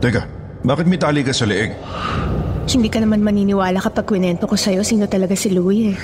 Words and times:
Teka, 0.00 0.24
bakit 0.64 0.88
may 0.88 0.96
tali 0.96 1.20
ka 1.20 1.28
sa 1.28 1.44
leeg? 1.44 1.76
Hindi 2.64 2.88
ka 2.88 3.04
naman 3.04 3.20
maniniwala 3.20 3.84
kapag 3.84 4.08
kwento 4.08 4.48
ko 4.48 4.56
sa'yo 4.56 4.80
sino 4.80 5.04
talaga 5.04 5.36
si 5.36 5.52
Louie 5.52 5.92
eh. 5.92 5.96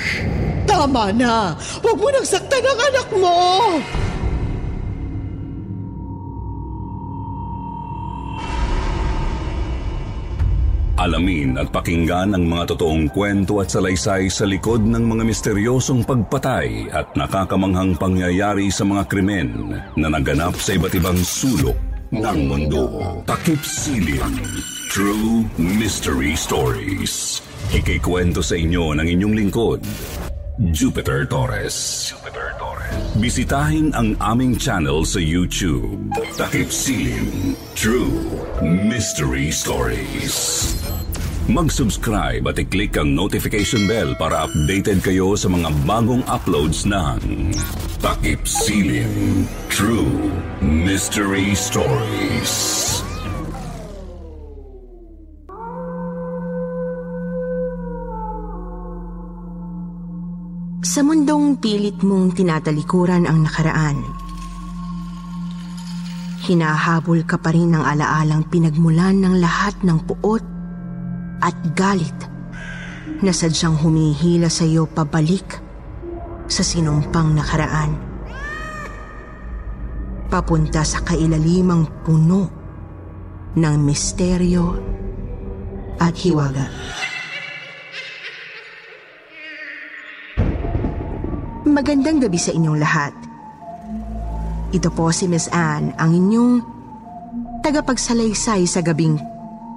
Tama 0.68 1.16
na! 1.16 1.56
Huwag 1.80 1.96
mo 1.96 2.12
nang 2.12 2.28
saktan 2.28 2.60
ang 2.60 2.80
anak 2.92 3.08
mo! 3.16 3.36
Alamin 11.00 11.56
at 11.56 11.72
pakinggan 11.72 12.36
ang 12.36 12.44
mga 12.44 12.76
totoong 12.76 13.08
kwento 13.08 13.64
at 13.64 13.72
salaysay 13.72 14.28
sa 14.28 14.44
likod 14.44 14.84
ng 14.84 15.06
mga 15.06 15.24
misteryosong 15.24 16.04
pagpatay 16.04 16.92
at 16.92 17.16
nakakamanghang 17.16 17.96
pangyayari 17.96 18.68
sa 18.68 18.84
mga 18.84 19.08
krimen 19.08 19.80
na 19.96 20.08
naganap 20.12 20.58
sa 20.60 20.76
iba't 20.76 20.92
ibang 20.98 21.16
sulok 21.16 21.95
ng 22.12 22.38
mundo. 22.46 22.82
Takip 23.26 23.58
Silim. 23.66 24.38
True 24.86 25.42
Mystery 25.58 26.38
Stories. 26.38 27.42
Ikikwento 27.74 28.40
sa 28.46 28.54
inyo 28.54 28.94
ng 28.94 29.06
inyong 29.10 29.34
lingkod, 29.34 29.80
Jupiter 30.70 31.26
Torres. 31.26 32.08
Jupiter 32.14 32.54
Torres. 32.62 32.94
Bisitahin 33.18 33.90
ang 33.98 34.14
aming 34.22 34.54
channel 34.56 35.02
sa 35.02 35.18
YouTube. 35.18 36.14
Takip 36.38 36.70
Silim. 36.70 37.58
True 37.74 38.14
Mystery 38.62 39.50
Stories. 39.50 40.75
Mag-subscribe 41.46 42.42
at 42.50 42.58
i-click 42.58 42.98
ang 42.98 43.14
notification 43.14 43.86
bell 43.86 44.18
para 44.18 44.50
updated 44.50 44.98
kayo 44.98 45.38
sa 45.38 45.46
mga 45.46 45.70
bagong 45.86 46.26
uploads 46.26 46.82
ng 46.90 47.54
Takip 48.02 48.42
Silim 48.42 49.46
True 49.70 50.26
Mystery 50.58 51.54
Stories. 51.54 52.50
Sa 60.82 61.00
mundong 61.06 61.62
pilit 61.62 62.02
mong 62.02 62.34
tinatalikuran 62.34 63.22
ang 63.22 63.46
nakaraan, 63.46 64.02
hinahabol 66.42 67.22
ka 67.22 67.38
pa 67.38 67.54
rin 67.54 67.70
ng 67.70 67.86
alaalang 67.86 68.42
pinagmulan 68.50 69.22
ng 69.22 69.38
lahat 69.38 69.78
ng 69.86 70.02
puot 70.10 70.55
at 71.40 71.56
galit 71.76 72.16
na 73.20 73.32
sadyang 73.32 73.76
humihila 73.80 74.50
sa 74.52 74.64
iyo 74.64 74.84
pabalik 74.84 75.46
sa 76.46 76.62
sinumpang 76.62 77.34
nakaraan. 77.34 77.96
Papunta 80.26 80.82
sa 80.82 81.00
kailalimang 81.06 81.86
puno 82.02 82.50
ng 83.56 83.76
misteryo 83.80 84.64
at 85.96 86.14
hiwaga. 86.18 86.66
Magandang 91.66 92.22
gabi 92.22 92.38
sa 92.38 92.54
inyong 92.54 92.78
lahat. 92.78 93.14
Ito 94.74 94.90
po 94.92 95.08
si 95.14 95.30
Miss 95.30 95.46
Anne, 95.50 95.94
ang 95.96 96.10
inyong 96.14 96.54
tagapagsalaysay 97.62 98.66
sa 98.66 98.82
gabing 98.82 99.35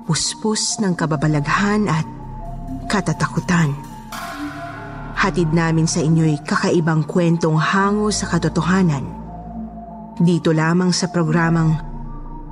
puspos 0.09 0.81
ng 0.81 0.97
kababalaghan 0.97 1.85
at 1.85 2.01
katatakutan. 2.89 3.77
Hatid 5.13 5.53
namin 5.53 5.85
sa 5.85 6.01
inyo'y 6.01 6.41
kakaibang 6.41 7.05
kwentong 7.05 7.61
hango 7.61 8.09
sa 8.09 8.25
katotohanan. 8.25 9.05
Dito 10.17 10.49
lamang 10.49 10.89
sa 10.89 11.13
programang 11.13 11.77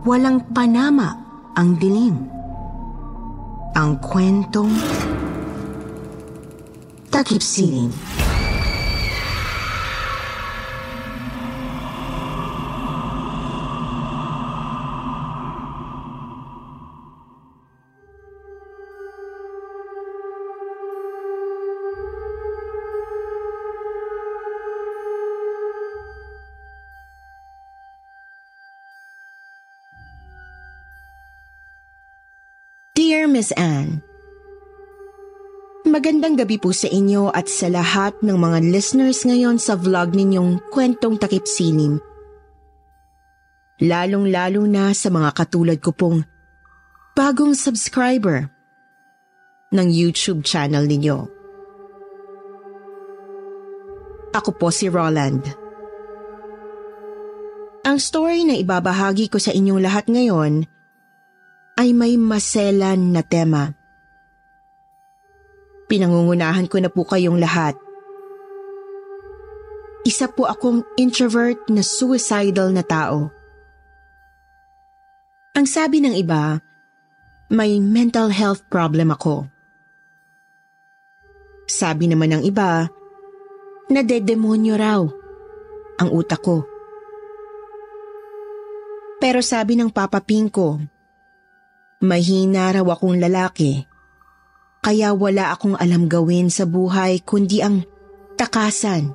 Walang 0.06 0.53
Panama 0.53 1.18
ang 1.57 1.81
Dilim. 1.81 2.29
Ang 3.74 3.91
kwentong 4.06 4.78
Takip 7.09 7.41
Siling. 7.41 7.89
Dear 7.89 8.26
Miss 33.37 33.53
Anne, 33.53 34.01
Magandang 35.85 36.41
gabi 36.41 36.57
po 36.57 36.73
sa 36.73 36.89
inyo 36.89 37.29
at 37.29 37.45
sa 37.45 37.69
lahat 37.69 38.17
ng 38.25 38.33
mga 38.33 38.65
listeners 38.65 39.21
ngayon 39.29 39.61
sa 39.61 39.77
vlog 39.77 40.17
ninyong 40.17 40.57
Kwentong 40.73 41.21
Takip 41.21 41.45
Silim. 41.45 42.01
Lalong-lalo 43.77 44.65
na 44.65 44.89
sa 44.97 45.13
mga 45.13 45.37
katulad 45.37 45.77
ko 45.77 45.93
pong 45.93 46.25
bagong 47.13 47.53
subscriber 47.53 48.49
ng 49.69 49.85
YouTube 49.85 50.41
channel 50.41 50.89
ninyo. 50.89 51.29
Ako 54.33 54.49
po 54.57 54.73
si 54.73 54.89
Roland. 54.89 55.45
Ang 57.85 58.01
story 58.01 58.49
na 58.49 58.57
ibabahagi 58.57 59.29
ko 59.29 59.37
sa 59.37 59.53
inyong 59.53 59.85
lahat 59.85 60.09
ngayon 60.09 60.65
ay 61.77 61.93
may 61.93 62.17
maselan 62.17 63.13
na 63.13 63.21
tema. 63.21 63.77
Pinangungunahan 65.88 66.67
ko 66.67 66.81
na 66.81 66.89
po 66.89 67.05
kayong 67.05 67.39
lahat. 67.39 67.77
Isa 70.03 70.27
po 70.27 70.49
akong 70.49 70.83
introvert 70.97 71.69
na 71.69 71.85
suicidal 71.85 72.73
na 72.73 72.83
tao. 72.83 73.31
Ang 75.55 75.65
sabi 75.69 76.03
ng 76.03 76.17
iba, 76.17 76.59
may 77.47 77.79
mental 77.79 78.33
health 78.33 78.67
problem 78.67 79.13
ako. 79.15 79.47
Sabi 81.67 82.07
naman 82.11 82.35
ng 82.35 82.44
iba, 82.47 82.88
nadedemonyo 83.88 84.75
raw 84.75 85.01
ang 85.97 86.09
utak 86.11 86.44
ko. 86.44 86.63
Pero 89.17 89.41
sabi 89.41 89.73
ng 89.75 89.89
Papa 89.89 90.21
Ping 90.21 90.47
ko, 90.47 90.77
mahina 92.03 92.69
raw 92.73 92.85
akong 92.93 93.17
lalaki 93.17 93.85
kaya 94.85 95.11
wala 95.11 95.51
akong 95.51 95.75
alam 95.75 96.07
gawin 96.07 96.47
sa 96.47 96.63
buhay 96.63 97.19
kundi 97.25 97.59
ang 97.59 97.83
takasan 98.37 99.11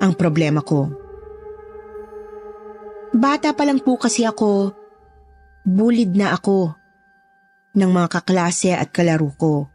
ang 0.00 0.12
problema 0.14 0.60
ko. 0.60 0.90
Bata 3.14 3.54
pa 3.54 3.62
lang 3.62 3.78
po 3.78 3.94
kasi 3.94 4.26
ako, 4.26 4.74
bulid 5.62 6.18
na 6.18 6.34
ako 6.34 6.74
ng 7.78 7.90
mga 7.90 8.08
kaklase 8.10 8.74
at 8.74 8.90
kalaro 8.90 9.30
ko. 9.38 9.70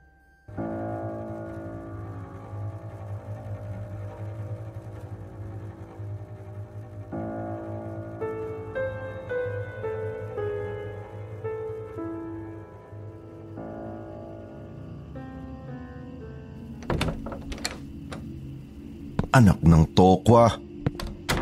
Anak 19.29 19.61
ng 19.61 19.83
tokwa. 19.93 20.57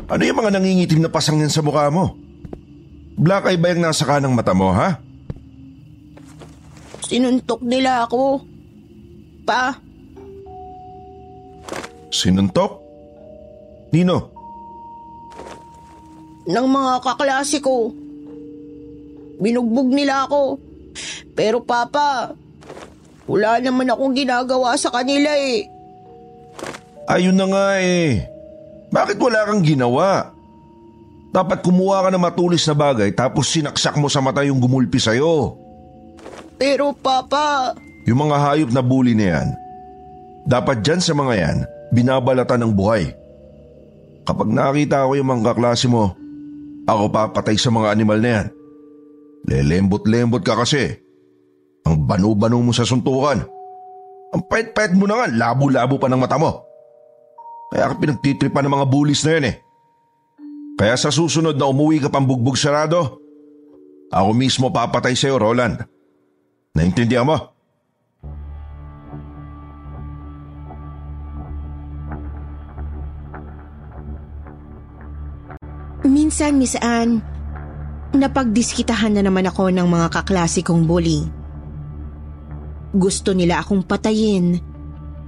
Ano 0.07 0.22
yung 0.24 0.39
mga 0.39 0.56
nangingitim 0.56 1.04
na 1.04 1.12
pasang 1.12 1.39
yan 1.39 1.51
sa 1.51 1.63
mukha 1.63 1.88
mo? 1.92 2.16
Black 3.18 3.50
eye 3.50 3.60
ba 3.60 3.72
yung 3.74 3.84
nasa 3.84 4.04
kanang 4.07 4.36
mata 4.36 4.56
mo, 4.56 4.72
ha? 4.72 5.00
Sinuntok 7.07 7.63
nila 7.63 8.04
ako. 8.04 8.44
Pa, 9.48 9.80
Sinuntok? 12.18 12.81
Nino? 13.94 14.18
Ng 16.48 16.68
mga 16.68 16.94
kaklase 17.04 17.60
ko. 17.60 17.92
Binugbog 19.38 19.92
nila 19.92 20.25
ako. 20.25 20.57
Pero 21.38 21.62
papa, 21.62 22.34
wala 23.30 23.62
naman 23.62 23.92
akong 23.92 24.16
ginagawa 24.16 24.74
sa 24.80 24.89
kanila 24.89 25.30
eh. 25.36 25.68
Ayun 27.07 27.39
na 27.39 27.48
nga 27.48 27.68
eh. 27.80 28.27
Bakit 28.92 29.18
wala 29.19 29.48
kang 29.48 29.63
ginawa? 29.63 30.31
Dapat 31.31 31.63
kumuha 31.63 32.07
ka 32.07 32.09
ng 32.12 32.24
matulis 32.24 32.63
na 32.68 32.75
bagay 32.75 33.12
tapos 33.15 33.51
sinaksak 33.51 33.95
mo 34.00 34.12
sa 34.12 34.24
mata 34.24 34.44
yung 34.44 34.59
gumulpi 34.59 35.00
sa'yo. 35.00 35.56
Pero 36.57 36.92
papa, 36.92 37.77
Yung 38.07 38.24
mga 38.24 38.38
hayop 38.39 38.71
na 38.71 38.80
bully 38.80 39.12
na 39.12 39.36
yan, 39.36 39.48
dapat 40.48 40.80
dyan 40.80 41.04
sa 41.04 41.12
mga 41.12 41.33
yan, 41.36 41.57
binabalatan 41.92 42.63
ng 42.63 42.71
buhay. 42.71 43.12
Kapag 44.24 44.48
nakita 44.48 45.03
ko 45.03 45.15
yung 45.19 45.27
mga 45.27 45.51
kaklase 45.51 45.92
mo, 45.92 46.15
ako 46.88 47.12
papatay 47.12 47.60
sa 47.60 47.68
mga 47.68 47.92
animal 47.92 48.19
na 48.24 48.30
yan. 48.31 48.48
Lelembot-lembot 49.48 50.39
ka 50.44 50.56
kasi. 50.56 50.95
Ang 51.83 52.07
banu-banu 52.07 52.63
mo 52.63 52.71
sa 52.71 52.88
suntukan. 52.88 53.44
Ang 54.36 54.42
pait-pait 54.48 54.92
mo 54.95 55.03
na 55.07 55.24
nga, 55.24 55.27
labo-labo 55.27 56.00
pa 56.00 56.07
ng 56.07 56.19
mata 56.19 56.39
mo. 56.39 56.63
Kaya 57.68 57.92
ka 57.92 57.96
pinagtitripan 58.00 58.64
ng 58.64 58.74
mga 58.80 58.88
bullies 58.88 59.24
na 59.28 59.31
yan 59.38 59.46
eh. 59.52 59.56
Kaya 60.78 60.96
sa 60.96 61.10
susunod 61.10 61.58
na 61.58 61.68
umuwi 61.68 62.00
ka 62.00 62.08
pang 62.08 62.24
bugbog 62.24 62.56
sarado, 62.56 63.19
ako 64.14 64.30
mismo 64.31 64.72
papatay 64.72 65.18
sa'yo, 65.18 65.42
Roland. 65.42 65.84
Naintindihan 66.78 67.28
mo? 67.28 67.38
Minsan, 76.08 76.62
Miss 76.62 76.78
Anne, 76.80 77.20
napagdiskitahan 78.16 79.18
na 79.18 79.25
naman 79.25 79.50
ako 79.50 79.74
ng 79.74 79.88
mga 79.90 80.08
kaklase 80.13 80.63
kong 80.63 80.88
bully. 80.88 81.25
Gusto 82.96 83.36
nila 83.36 83.60
akong 83.60 83.84
patayin 83.84 84.56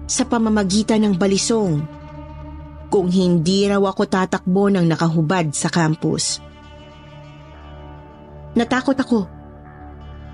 sa 0.08 0.24
pamamagitan 0.24 1.04
ng 1.04 1.14
balisong 1.20 1.99
kung 2.90 3.08
hindi 3.14 3.70
raw 3.70 3.82
ako 3.86 4.04
tatakbo 4.10 4.74
ng 4.74 4.86
nakahubad 4.90 5.54
sa 5.54 5.70
campus. 5.70 6.42
Natakot 8.58 8.98
ako. 8.98 9.20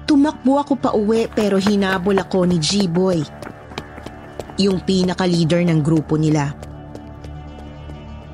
Tumakbo 0.07 0.57
ako 0.57 0.74
pa 0.80 0.96
uwi 0.96 1.28
pero 1.28 1.60
hinabol 1.60 2.16
ako 2.16 2.48
ni 2.48 2.57
G-Boy, 2.62 3.19
yung 4.62 4.80
pinaka-leader 4.88 5.68
ng 5.68 5.80
grupo 5.84 6.16
nila. 6.16 6.56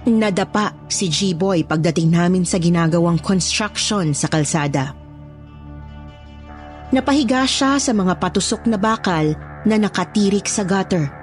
Nadapa 0.06 0.90
si 0.90 1.10
G-Boy 1.10 1.66
pagdating 1.66 2.10
namin 2.14 2.44
sa 2.46 2.58
ginagawang 2.58 3.22
construction 3.22 4.14
sa 4.14 4.30
kalsada. 4.30 4.98
Napahiga 6.92 7.48
siya 7.48 7.80
sa 7.80 7.96
mga 7.96 8.20
patusok 8.20 8.68
na 8.68 8.76
bakal 8.76 9.32
na 9.64 9.76
nakatirik 9.80 10.50
sa 10.50 10.68
gutter. 10.68 11.21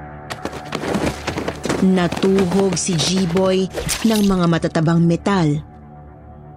Natuhog 1.79 2.75
si 2.75 2.99
G-Boy 2.99 3.71
ng 4.03 4.23
mga 4.27 4.51
matatabang 4.51 4.99
metal 4.99 5.63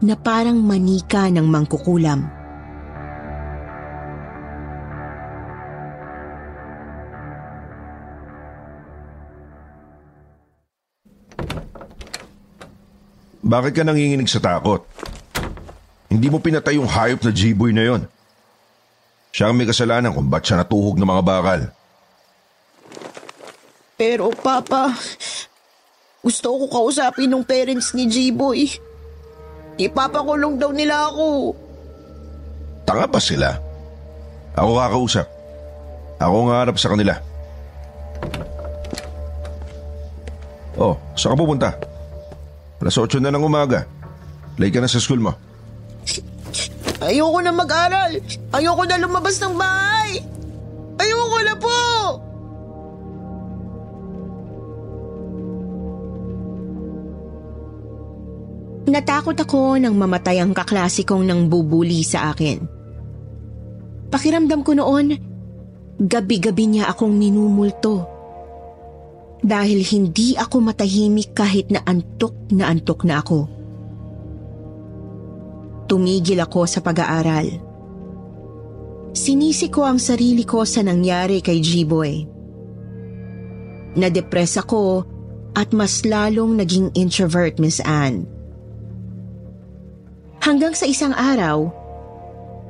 na 0.01 0.17
parang 0.17 0.57
manika 0.57 1.29
ng 1.29 1.45
mangkukulam. 1.45 2.25
Bakit 13.45 13.77
ka 13.77 13.85
nanginginig 13.85 14.25
sa 14.25 14.41
takot? 14.41 14.81
Hindi 16.09 16.33
mo 16.33 16.41
pinatay 16.41 16.81
yung 16.81 16.89
hayop 16.89 17.21
na 17.21 17.29
G-boy 17.29 17.69
na 17.69 17.85
yon. 17.85 18.01
Siya 19.29 19.53
ang 19.53 19.55
may 19.59 19.69
kasalanan 19.69 20.17
kung 20.17 20.25
ba't 20.25 20.41
siya 20.41 20.65
natuhog 20.65 20.97
ng 20.97 21.05
mga 21.05 21.21
bakal. 21.21 21.61
Pero 24.01 24.33
papa, 24.33 24.97
gusto 26.25 26.57
ko 26.57 26.65
kausapin 26.65 27.29
ng 27.29 27.45
parents 27.45 27.93
ni 27.93 28.09
G-Boy. 28.09 28.65
Ipapakulong 29.77 30.57
daw 30.57 30.73
nila 30.73 31.05
ako. 31.13 31.53
Tanga 32.81 33.05
pa 33.05 33.21
sila. 33.21 33.61
Ako 34.57 34.73
kakausap. 34.73 35.29
Ako 36.17 36.37
nga 36.49 36.55
harap 36.65 36.81
sa 36.81 36.89
kanila. 36.89 37.13
Oh, 40.81 40.97
saan 41.13 41.37
ka 41.37 41.45
pupunta? 41.45 41.69
Alas 42.81 42.97
8 42.97 43.21
na 43.21 43.29
ng 43.29 43.45
umaga. 43.45 43.85
Late 44.57 44.73
ka 44.73 44.81
na 44.81 44.89
sa 44.89 44.97
school 44.97 45.21
mo. 45.21 45.37
Ayoko 47.05 47.37
na 47.45 47.53
mag-aral. 47.53 48.17
Ayoko 48.49 48.81
na 48.81 48.97
lumabas 48.97 49.37
ng 49.37 49.53
bahay. 49.53 50.25
Ayoko 50.97 51.37
na 51.45 51.53
po. 51.53 51.77
Natakot 59.01 59.33
ako 59.33 59.81
nang 59.81 59.97
mamatay 59.97 60.45
ang 60.45 60.53
kaklase 60.53 61.01
kong 61.01 61.25
nang 61.25 61.49
bubuli 61.49 62.05
sa 62.05 62.29
akin. 62.29 62.61
Pakiramdam 64.13 64.61
ko 64.61 64.77
noon, 64.77 65.17
gabi-gabi 65.97 66.69
niya 66.69 66.85
akong 66.85 67.09
minumulto. 67.09 68.05
Dahil 69.41 69.81
hindi 69.81 70.37
ako 70.37 70.69
matahimik 70.69 71.33
kahit 71.33 71.73
na 71.73 71.81
antok 71.81 72.53
na 72.53 72.69
antok 72.69 73.01
na 73.01 73.25
ako. 73.25 73.49
Tumigil 75.89 76.37
ako 76.37 76.69
sa 76.69 76.85
pag-aaral. 76.85 77.57
Sinisi 79.17 79.73
ko 79.73 79.81
ang 79.81 79.97
sarili 79.97 80.45
ko 80.45 80.61
sa 80.61 80.85
nangyari 80.85 81.41
kay 81.41 81.57
G-Boy. 81.57 82.29
Nadepress 83.97 84.61
ako 84.61 85.09
at 85.57 85.73
mas 85.73 86.05
lalong 86.05 86.61
naging 86.61 86.93
introvert, 86.93 87.57
Miss 87.57 87.81
Anne. 87.81 88.40
Hanggang 90.41 90.73
sa 90.73 90.89
isang 90.89 91.13
araw, 91.13 91.69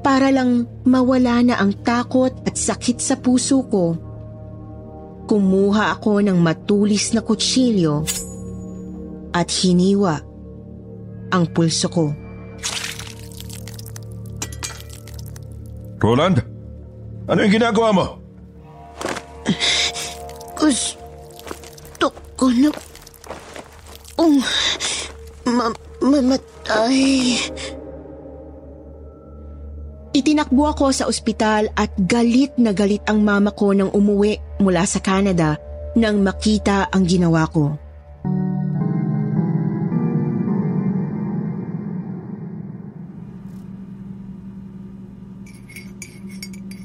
para 0.03 0.27
lang 0.27 0.67
mawala 0.83 1.39
na 1.39 1.55
ang 1.55 1.71
takot 1.87 2.35
at 2.43 2.59
sakit 2.59 2.99
sa 2.99 3.15
puso 3.15 3.63
ko, 3.71 3.95
kumuha 5.31 5.95
ako 5.95 6.19
ng 6.19 6.35
matulis 6.35 7.15
na 7.15 7.23
kutsilyo 7.23 8.03
at 9.31 9.47
hiniwa 9.47 10.19
ang 11.31 11.47
pulso 11.55 11.87
ko. 11.87 12.11
Roland? 16.03 16.43
Ano 17.31 17.39
yung 17.45 17.55
ginagawa 17.55 17.89
mo? 17.95 18.05
Gusto 20.59 22.11
ko 22.35 22.51
na 22.51 22.69
um, 24.19 24.43
ma- 25.47 25.77
mamatay. 26.03 26.50
Itinakbo 30.11 30.67
ako 30.67 30.91
sa 30.91 31.07
ospital 31.07 31.71
at 31.75 31.91
galit 31.95 32.51
na 32.59 32.75
galit 32.75 32.99
ang 33.07 33.23
mama 33.23 33.55
ko 33.55 33.71
nang 33.71 33.95
umuwi 33.95 34.35
mula 34.59 34.83
sa 34.83 34.99
Canada 34.99 35.55
nang 35.95 36.23
makita 36.23 36.91
ang 36.91 37.03
ginawa 37.07 37.47
ko. 37.47 37.75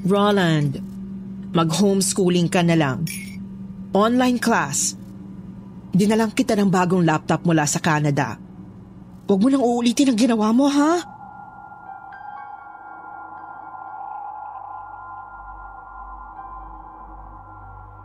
Roland, 0.06 0.78
mag-homeschooling 1.50 2.46
ka 2.46 2.62
na 2.62 2.78
lang. 2.78 3.02
Online 3.90 4.38
class. 4.38 4.94
Dinalang 5.90 6.30
kita 6.30 6.54
ng 6.54 6.70
bagong 6.70 7.02
laptop 7.02 7.42
mula 7.42 7.66
sa 7.66 7.82
Canada. 7.82 8.45
Huwag 9.26 9.42
mo 9.42 9.48
nang 9.50 9.62
uulitin 9.62 10.14
ang 10.14 10.18
ginawa 10.18 10.54
mo, 10.54 10.70
ha? 10.70 11.02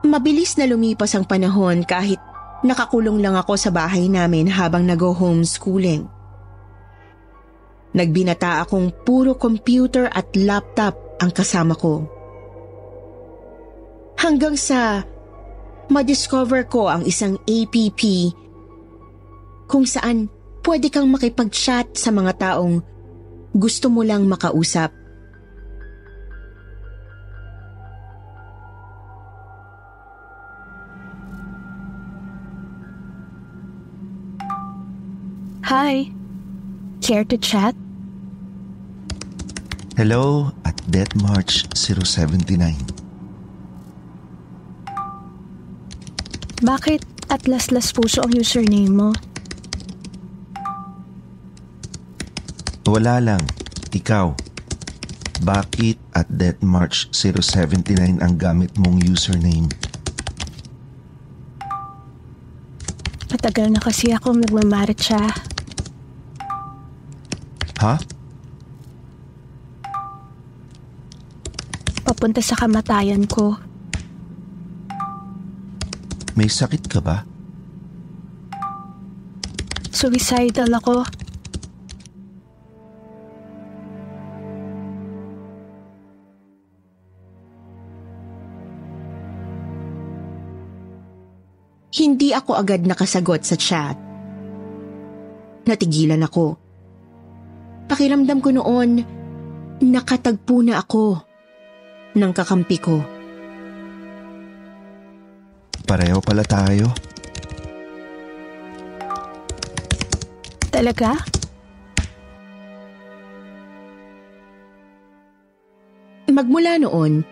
Mabilis 0.02 0.58
na 0.58 0.66
lumipas 0.66 1.14
ang 1.14 1.30
panahon 1.30 1.86
kahit 1.86 2.18
nakakulong 2.66 3.22
lang 3.22 3.38
ako 3.38 3.54
sa 3.54 3.70
bahay 3.70 4.10
namin 4.10 4.50
habang 4.50 4.82
nag-homeschooling. 4.90 6.10
Nagbinata 7.94 8.66
akong 8.66 8.90
puro 9.06 9.38
computer 9.38 10.10
at 10.10 10.26
laptop 10.34 11.22
ang 11.22 11.30
kasama 11.30 11.78
ko. 11.78 12.02
Hanggang 14.18 14.58
sa 14.58 15.06
madiscover 15.94 16.66
ko 16.66 16.90
ang 16.90 17.06
isang 17.06 17.38
APP 17.46 18.34
kung 19.70 19.86
saan 19.86 20.41
pwede 20.62 20.94
kang 20.94 21.10
makipag-chat 21.10 21.98
sa 21.98 22.14
mga 22.14 22.38
taong 22.38 22.82
gusto 23.52 23.92
mo 23.92 24.06
lang 24.06 24.30
makausap. 24.30 24.94
Hi. 35.72 36.12
Care 37.00 37.24
to 37.32 37.40
chat? 37.40 37.74
Hello 39.96 40.52
at 40.68 40.76
Death 40.92 41.16
March 41.16 41.64
079. 41.74 42.76
Bakit 46.62 47.02
Atlas 47.32 47.72
Las 47.72 47.96
Puso 47.96 48.20
ang 48.22 48.36
username 48.36 48.92
mo? 48.92 49.10
Wala 52.92 53.24
lang. 53.24 53.40
Ikaw. 53.96 54.36
Bakit 55.48 55.96
at 56.12 56.28
Death 56.28 56.60
March 56.60 57.08
079 57.16 58.20
ang 58.20 58.36
gamit 58.36 58.76
mong 58.76 59.00
username? 59.08 59.72
Matagal 63.32 63.72
na 63.72 63.80
kasi 63.80 64.12
akong 64.12 64.44
nagmamarit 64.44 65.00
siya. 65.00 65.24
Ha? 67.80 67.96
Papunta 72.04 72.44
sa 72.44 72.60
kamatayan 72.60 73.24
ko. 73.24 73.56
May 76.36 76.52
sakit 76.52 76.92
ka 76.92 77.00
ba? 77.00 77.24
Suicidal 79.96 80.76
ako. 80.76 81.21
Hindi 91.92 92.32
ako 92.32 92.56
agad 92.56 92.88
nakasagot 92.88 93.44
sa 93.44 93.60
chat. 93.60 94.00
Natigilan 95.68 96.24
ako. 96.24 96.56
Pakiramdam 97.92 98.40
ko 98.40 98.50
noon, 98.56 99.04
nakatagpo 99.84 100.64
na 100.64 100.80
ako 100.80 101.20
ng 102.16 102.32
kakampi 102.32 102.78
ko. 102.80 103.04
Pareho 105.84 106.24
pala 106.24 106.48
tayo. 106.48 106.88
Talaga? 110.72 111.20
Magmula 116.32 116.80
noon, 116.80 117.28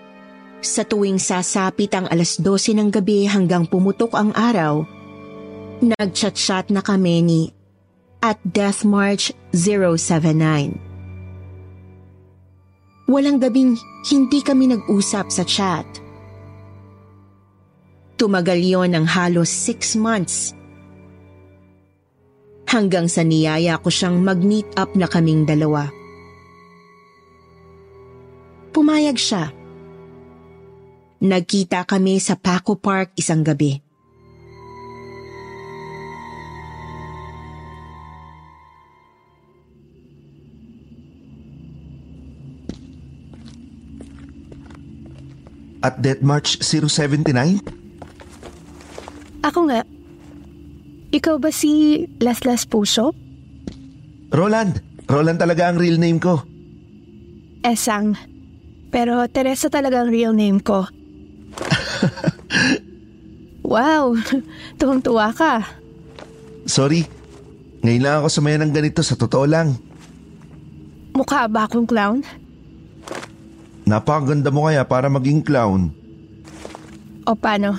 sa 0.60 0.84
tuwing 0.84 1.20
sasapit 1.20 1.96
ang 1.96 2.08
alas 2.12 2.36
12 2.40 2.76
ng 2.76 2.90
gabi 2.92 3.24
hanggang 3.28 3.64
pumutok 3.64 4.12
ang 4.16 4.36
araw, 4.36 4.84
nagchat-chat 5.80 6.68
na 6.72 6.84
kami 6.84 7.24
ni 7.24 7.42
at 8.20 8.36
Death 8.44 8.84
March 8.84 9.32
079. 9.56 10.76
Walang 13.10 13.42
gabing 13.42 13.74
hindi 14.06 14.40
kami 14.44 14.70
nag-usap 14.70 15.34
sa 15.34 15.42
chat. 15.48 15.88
Tumagal 18.20 18.60
yon 18.60 18.94
ng 18.94 19.08
halos 19.08 19.50
six 19.50 19.96
months. 19.96 20.54
Hanggang 22.70 23.10
sa 23.10 23.26
niyaya 23.26 23.82
ko 23.82 23.90
siyang 23.90 24.22
mag-meet 24.22 24.68
up 24.78 24.94
na 24.94 25.10
kaming 25.10 25.48
dalawa. 25.48 25.90
Pumayag 28.70 29.18
siya. 29.18 29.59
Nagkita 31.20 31.84
kami 31.84 32.16
sa 32.24 32.40
Paco 32.40 32.80
Park 32.80 33.12
isang 33.20 33.44
gabi. 33.44 33.76
At 45.84 46.00
Death 46.00 46.24
March 46.24 46.60
079? 46.64 47.60
Ako 49.44 49.60
nga. 49.68 49.84
Ikaw 51.12 51.36
ba 51.36 51.52
si 51.52 52.04
Laslas 52.24 52.64
Puso? 52.64 53.12
Roland! 54.32 54.80
Roland 55.10 55.40
talaga 55.42 55.68
ang 55.68 55.76
real 55.76 56.00
name 56.00 56.20
ko. 56.22 56.44
Esang. 57.60 58.16
Pero 58.88 59.20
Teresa 59.28 59.68
talaga 59.68 60.00
ang 60.00 60.12
real 60.12 60.32
name 60.32 60.64
ko. 60.64 60.88
Wow, 63.66 64.14
tuwang-tuwa 64.80 65.34
ka. 65.34 65.66
Sorry. 66.70 67.06
Ngayon 67.80 68.04
lang 68.04 68.16
ako 68.20 68.28
sumaya 68.28 68.60
ng 68.60 68.76
ganito 68.76 69.00
sa 69.00 69.16
totoo 69.16 69.46
lang. 69.48 69.80
Mukha 71.16 71.48
ba 71.48 71.66
akong 71.68 71.88
clown? 71.88 72.24
Napakaganda 73.88 74.52
mo 74.52 74.68
kaya 74.68 74.84
para 74.86 75.08
maging 75.10 75.42
clown. 75.42 75.90
O 77.26 77.34
paano? 77.34 77.74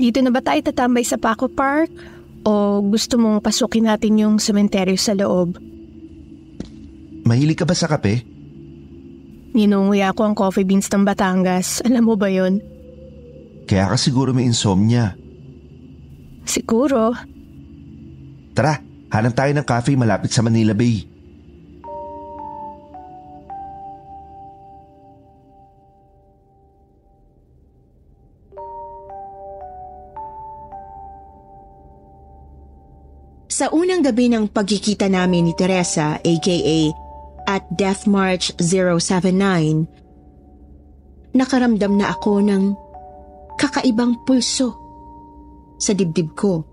Dito 0.00 0.18
na 0.24 0.32
ba 0.32 0.40
tayo 0.40 0.58
tatambay 0.64 1.04
sa 1.04 1.20
Paco 1.20 1.46
Park? 1.46 1.92
O 2.42 2.80
gusto 2.80 3.20
mong 3.20 3.44
pasukin 3.44 3.84
natin 3.84 4.16
yung 4.16 4.34
sementeryo 4.40 4.96
sa 4.96 5.12
loob? 5.12 5.60
Mahilig 7.28 7.60
ka 7.60 7.68
ba 7.68 7.76
sa 7.76 7.86
kape? 7.86 8.24
Ninunguya 9.52 10.14
ko 10.16 10.24
ang 10.24 10.34
coffee 10.38 10.64
beans 10.64 10.88
ng 10.88 11.04
Batangas. 11.04 11.84
Alam 11.86 12.08
mo 12.08 12.14
ba 12.16 12.32
yon? 12.32 12.62
Kaya 13.70 13.86
ka 13.86 13.94
siguro 13.94 14.34
may 14.34 14.50
insomnia. 14.50 15.14
Siguro. 16.42 17.14
Tara, 18.50 18.82
hanap 19.14 19.32
tayo 19.38 19.54
ng 19.54 19.62
cafe 19.62 19.94
malapit 19.94 20.34
sa 20.34 20.42
Manila 20.42 20.74
Bay. 20.74 21.06
Sa 33.46 33.70
unang 33.70 34.02
gabi 34.02 34.34
ng 34.34 34.50
pagkikita 34.50 35.06
namin 35.06 35.46
ni 35.46 35.54
Teresa 35.54 36.18
aka 36.18 36.90
at 37.46 37.62
Death 37.70 38.10
March 38.10 38.50
079, 38.58 41.38
nakaramdam 41.38 41.94
na 41.94 42.10
ako 42.10 42.42
ng 42.42 42.89
kakaibang 43.60 44.24
pulso 44.24 44.72
sa 45.76 45.92
dibdib 45.92 46.32
ko. 46.32 46.64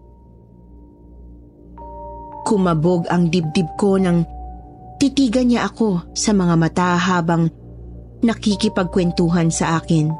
Kumabog 2.48 3.12
ang 3.12 3.28
dibdib 3.28 3.68
ko 3.76 4.00
nang 4.00 4.24
titigan 4.96 5.52
niya 5.52 5.68
ako 5.68 6.16
sa 6.16 6.32
mga 6.32 6.56
mata 6.56 6.96
habang 6.96 7.52
nakikipagkwentuhan 8.24 9.52
sa 9.52 9.84
akin. 9.84 10.16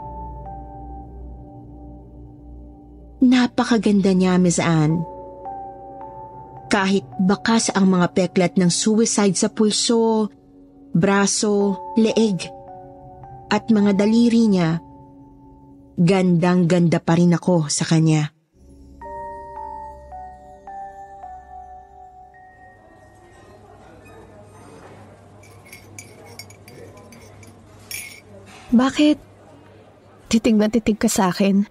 Napakaganda 3.24 4.12
niya, 4.14 4.36
Miss 4.38 4.60
Anne. 4.60 5.02
Kahit 6.68 7.08
bakas 7.18 7.72
ang 7.72 7.96
mga 7.96 8.12
peklat 8.12 8.54
ng 8.60 8.68
suicide 8.68 9.34
sa 9.40 9.48
pulso, 9.48 10.28
braso, 10.92 11.80
leeg, 11.96 12.44
at 13.48 13.72
mga 13.72 13.96
daliri 13.98 14.52
niya, 14.52 14.84
gandang-ganda 15.98 17.02
pa 17.02 17.18
rin 17.18 17.34
ako 17.34 17.74
sa 17.74 17.82
kanya. 17.90 18.30
Bakit? 28.70 29.18
Titig 30.30 30.54
na 30.60 30.70
titig 30.70 31.02
ka 31.02 31.10
sa 31.10 31.34
akin. 31.34 31.66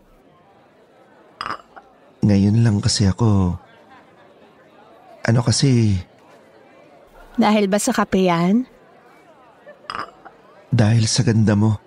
Ngayon 2.26 2.66
lang 2.66 2.82
kasi 2.82 3.06
ako... 3.06 3.54
Ano 5.22 5.40
kasi... 5.46 5.94
Dahil 7.36 7.70
ba 7.70 7.78
sa 7.78 7.92
kape 7.94 8.26
yan? 8.26 8.66
Dahil 10.72 11.04
sa 11.06 11.22
ganda 11.22 11.54
mo. 11.54 11.85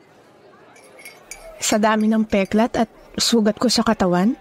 Sa 1.59 1.75
dami 1.75 2.07
ng 2.07 2.23
peklat 2.23 2.79
at 2.79 2.89
sugat 3.19 3.59
ko 3.59 3.67
sa 3.67 3.83
katawan? 3.83 4.33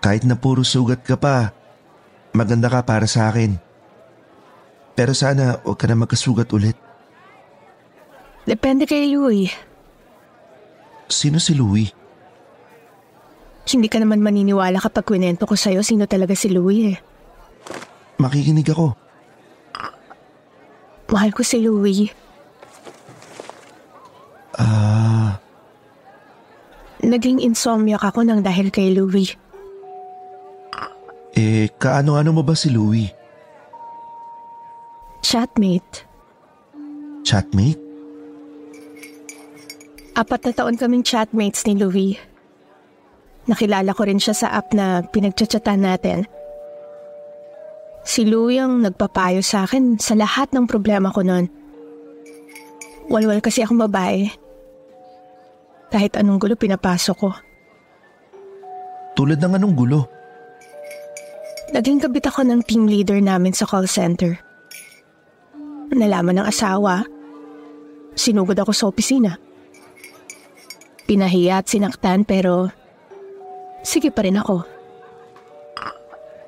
Kahit 0.00 0.24
na 0.24 0.36
puro 0.36 0.64
sugat 0.64 1.04
ka 1.04 1.16
pa, 1.16 1.52
maganda 2.32 2.68
ka 2.68 2.84
para 2.84 3.04
sa 3.08 3.28
akin. 3.32 3.56
Pero 4.96 5.16
sana 5.16 5.60
huwag 5.64 5.80
ka 5.80 5.88
na 5.88 5.96
magkasugat 5.96 6.48
ulit. 6.52 6.76
Depende 8.44 8.84
kay 8.84 9.12
Louie. 9.12 9.48
Sino 11.08 11.40
si 11.40 11.56
Louie? 11.56 11.92
Hindi 13.70 13.86
ka 13.86 14.02
naman 14.02 14.24
maniniwala 14.24 14.80
kapag 14.82 15.06
kwento 15.06 15.46
ko 15.46 15.54
sa'yo 15.54 15.84
sino 15.84 16.08
talaga 16.10 16.34
si 16.34 16.50
Louie 16.50 16.96
eh. 16.96 16.98
Makikinig 18.18 18.66
ako. 18.72 18.96
Mahal 21.10 21.30
ko 21.32 21.42
si 21.42 21.62
Louie. 21.62 22.10
Ah, 24.58 25.38
Naging 27.00 27.40
insomniac 27.40 28.04
ako 28.04 28.28
nang 28.28 28.44
dahil 28.44 28.68
kay 28.68 28.92
Louie. 28.92 29.32
Eh, 31.32 31.72
kaano-ano 31.80 32.36
mo 32.36 32.42
ba 32.44 32.52
si 32.52 32.68
Louie? 32.68 33.08
Chatmate. 35.24 36.04
Chatmate? 37.24 37.80
Apat 40.12 40.40
na 40.44 40.52
taon 40.52 40.76
kaming 40.76 41.06
chatmates 41.06 41.64
ni 41.64 41.80
Louie. 41.80 42.20
Nakilala 43.48 43.96
ko 43.96 44.04
rin 44.04 44.20
siya 44.20 44.36
sa 44.36 44.48
app 44.52 44.76
na 44.76 45.00
pinagchatsatan 45.00 45.80
natin. 45.80 46.28
Si 48.04 48.28
Louie 48.28 48.60
ang 48.60 48.84
nagpapayo 48.84 49.40
sa 49.40 49.64
akin 49.64 49.96
sa 49.96 50.12
lahat 50.12 50.52
ng 50.52 50.68
problema 50.68 51.08
ko 51.08 51.24
noon. 51.24 51.48
Walwal 53.10 53.42
kasi 53.42 53.66
akong 53.66 53.82
babae. 53.90 54.30
Kahit 55.90 56.14
anong 56.14 56.38
gulo 56.38 56.54
pinapasok 56.54 57.16
ko. 57.18 57.34
Tulad 59.18 59.42
ng 59.42 59.58
anong 59.58 59.74
gulo? 59.74 60.00
Naging 61.74 61.98
kabit 61.98 62.30
ako 62.30 62.46
ng 62.46 62.62
team 62.62 62.86
leader 62.86 63.18
namin 63.18 63.50
sa 63.50 63.66
call 63.66 63.90
center. 63.90 64.38
Nalaman 65.90 66.38
ng 66.38 66.46
asawa, 66.46 67.02
sinugod 68.14 68.54
ako 68.54 68.70
sa 68.70 68.86
opisina. 68.86 69.34
Pinahiya 71.10 71.58
at 71.58 71.66
sinaktan 71.66 72.22
pero 72.22 72.70
sige 73.82 74.14
pa 74.14 74.22
rin 74.22 74.38
ako. 74.38 74.62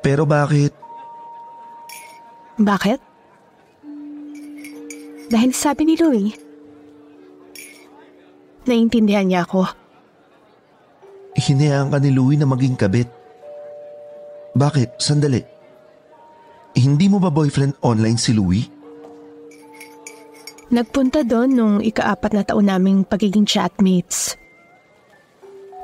Pero 0.03 0.23
bakit? 0.23 0.71
Bakit? 2.59 3.01
Dahil 5.31 5.51
sabi 5.55 5.83
ni 5.87 5.95
Louie, 5.99 6.35
naiintindihan 8.67 9.27
niya 9.27 9.45
ako. 9.47 9.67
Hinayaan 11.33 11.89
ka 11.89 11.99
ni 11.99 12.11
Louie 12.13 12.37
na 12.37 12.45
maging 12.45 12.77
kabit. 12.77 13.09
Bakit? 14.53 15.01
Sandali. 15.01 15.41
Hindi 16.77 17.07
mo 17.09 17.21
ba 17.21 17.33
boyfriend 17.33 17.81
online 17.85 18.21
si 18.21 18.37
Louie? 18.37 18.69
Nagpunta 20.73 21.21
doon 21.21 21.51
nung 21.53 21.77
ikaapat 21.85 22.33
na 22.33 22.43
taon 22.45 22.69
naming 22.69 23.05
pagiging 23.05 23.45
chatmates. 23.45 24.41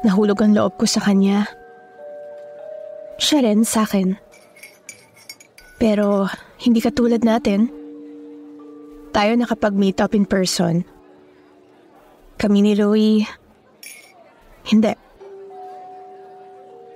Nahulog 0.01 0.41
ang 0.41 0.57
loob 0.57 0.81
ko 0.81 0.89
sa 0.89 1.05
kanya. 1.05 1.45
Siya 3.21 3.45
rin 3.45 3.69
sa 3.69 3.85
akin. 3.85 4.17
Pero 5.77 6.25
hindi 6.65 6.81
katulad 6.81 7.21
natin. 7.21 7.69
Tayo 9.13 9.33
nakapag-meet 9.37 10.01
up 10.01 10.17
in 10.17 10.25
person. 10.25 10.85
Kami 12.39 12.59
ni 12.63 12.73
Louie, 12.79 13.27
hindi. 14.71 14.95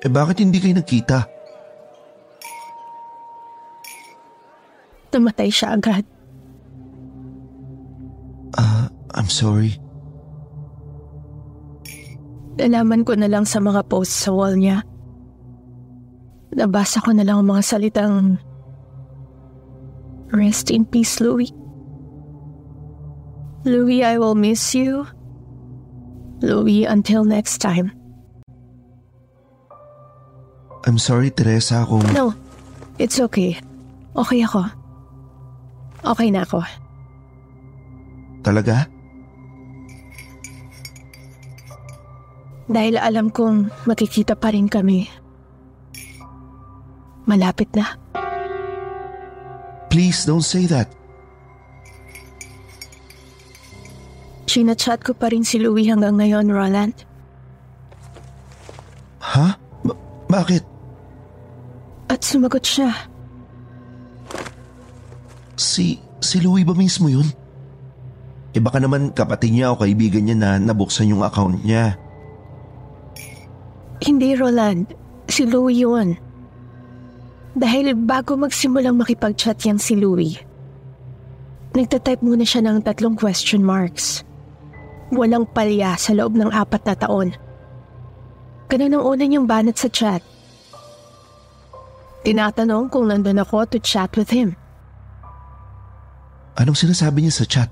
Eh 0.02 0.10
bakit 0.10 0.38
hindi 0.38 0.62
kayo 0.62 0.78
nagkita? 0.78 1.18
Namatay 5.12 5.50
siya 5.50 5.76
agad. 5.76 6.06
Ah, 8.56 8.86
I'm 9.18 9.28
sorry. 9.28 9.76
Nalaman 12.56 13.02
ko 13.02 13.18
na 13.18 13.26
lang 13.26 13.42
sa 13.42 13.58
mga 13.58 13.82
posts 13.90 14.28
sa 14.28 14.30
wall 14.30 14.54
niya. 14.54 14.86
Nabasa 16.54 17.02
ko 17.02 17.10
na 17.10 17.26
lang 17.26 17.42
ang 17.42 17.48
mga 17.48 17.64
salitang 17.64 18.38
Rest 20.32 20.72
in 20.72 20.88
peace, 20.88 21.20
Louie. 21.20 21.52
Louie, 23.68 24.00
I 24.00 24.16
will 24.16 24.34
miss 24.34 24.72
you. 24.72 25.04
Louie, 26.42 26.84
until 26.84 27.24
next 27.24 27.58
time. 27.58 27.94
I'm 30.82 30.98
sorry, 30.98 31.30
Teresa, 31.30 31.86
kung... 31.86 32.02
No, 32.10 32.34
it's 32.98 33.22
okay. 33.22 33.56
Okay 34.18 34.42
ako. 34.42 34.66
Okay 36.02 36.28
na 36.34 36.42
ako. 36.42 36.66
Talaga? 38.42 38.90
Dahil 42.66 42.98
alam 42.98 43.30
kong 43.30 43.70
makikita 43.86 44.34
pa 44.34 44.50
rin 44.50 44.66
kami. 44.66 45.06
Malapit 47.30 47.70
na. 47.78 47.94
Please 49.86 50.26
don't 50.26 50.42
say 50.42 50.66
that. 50.66 50.90
Chinachat 54.52 55.00
ko 55.00 55.16
pa 55.16 55.32
rin 55.32 55.48
si 55.48 55.56
Louie 55.56 55.88
hanggang 55.88 56.20
ngayon, 56.20 56.52
Roland. 56.52 56.92
Ha? 59.24 59.56
Ba- 59.80 60.00
bakit? 60.28 60.60
At 62.12 62.20
sumagot 62.20 62.60
siya. 62.60 62.92
Si... 65.56 65.96
si 66.20 66.36
Louie 66.44 66.68
ba 66.68 66.76
mismo 66.76 67.08
yun? 67.08 67.24
Eh 68.52 68.60
baka 68.60 68.76
naman 68.76 69.16
kapatid 69.16 69.56
niya 69.56 69.72
o 69.72 69.80
kaibigan 69.80 70.28
niya 70.28 70.36
na 70.36 70.50
nabuksan 70.60 71.08
yung 71.08 71.24
account 71.24 71.64
niya. 71.64 71.96
Hindi, 74.04 74.36
Roland. 74.36 74.92
Si 75.32 75.48
Louie 75.48 75.80
yun. 75.80 76.12
Dahil 77.56 77.96
bago 77.96 78.36
magsimulang 78.36 79.00
makipag-chat 79.00 79.64
yan 79.64 79.80
si 79.80 79.96
Louie, 79.96 80.36
nagtatype 81.72 82.20
muna 82.20 82.44
siya 82.44 82.68
ng 82.68 82.84
tatlong 82.84 83.16
question 83.16 83.64
marks. 83.64 84.20
Walang 85.12 85.44
palya 85.52 85.92
sa 86.00 86.16
loob 86.16 86.34
ng 86.40 86.48
apat 86.48 86.82
na 86.88 86.94
taon. 86.96 87.28
Ganun 88.72 88.96
ang 88.96 89.04
una 89.04 89.24
niyang 89.28 89.44
banat 89.44 89.76
sa 89.76 89.92
chat. 89.92 90.24
Tinatanong 92.24 92.88
kung 92.88 93.12
nandun 93.12 93.44
ako 93.44 93.68
to 93.68 93.78
chat 93.82 94.08
with 94.16 94.32
him. 94.32 94.56
Anong 96.56 96.80
sinasabi 96.80 97.20
niya 97.20 97.44
sa 97.44 97.44
chat? 97.44 97.68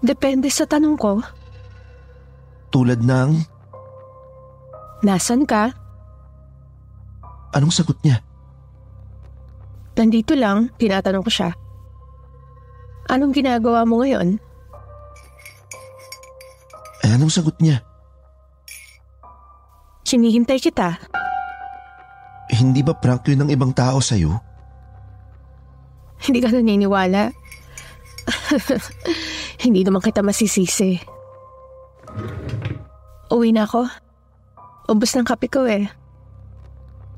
Depende 0.00 0.48
sa 0.48 0.64
tanong 0.64 0.96
ko, 0.96 1.20
Tulad 2.72 3.04
ng... 3.04 3.36
nasan 5.04 5.44
ka? 5.44 5.76
Anong 7.52 7.68
sagot 7.68 8.00
niya? 8.00 8.24
Nandito 9.92 10.32
lang, 10.32 10.72
tinatanong 10.80 11.20
ko 11.20 11.28
siya. 11.28 11.50
Anong 13.12 13.36
ginagawa 13.36 13.84
mo 13.84 14.00
ngayon? 14.00 14.40
Anong 17.02 17.32
sagot 17.32 17.58
niya? 17.58 17.82
Sinihintay 20.06 20.58
kita. 20.58 20.98
Hindi 22.52 22.84
ba 22.84 22.92
prank 22.92 23.26
yun 23.30 23.46
ng 23.46 23.50
ibang 23.50 23.72
tao 23.72 23.98
sa'yo? 23.98 24.36
Hindi 26.22 26.38
ka 26.38 26.52
naniniwala. 26.52 27.32
Hindi 29.64 29.80
naman 29.82 30.04
kita 30.04 30.22
masisisi. 30.22 31.00
Uwi 33.32 33.50
na 33.56 33.64
ako. 33.64 33.88
Ubus 34.92 35.16
ng 35.16 35.24
kape 35.26 35.48
ko 35.48 35.64
eh. 35.64 35.88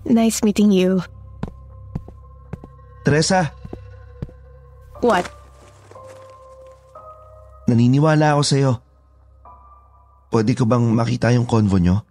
Nice 0.07 0.45
meeting 0.45 0.71
you. 0.71 1.01
Teresa, 3.05 3.53
What? 5.05 5.29
naniniwala 7.69 8.37
ako 8.37 8.43
sa'yo. 8.45 8.73
Pwede 10.35 10.51
ko 10.59 10.67
bang 10.67 10.83
makita 10.83 11.31
yung 11.31 11.47
convo 11.47 11.79
nyo? 11.79 12.03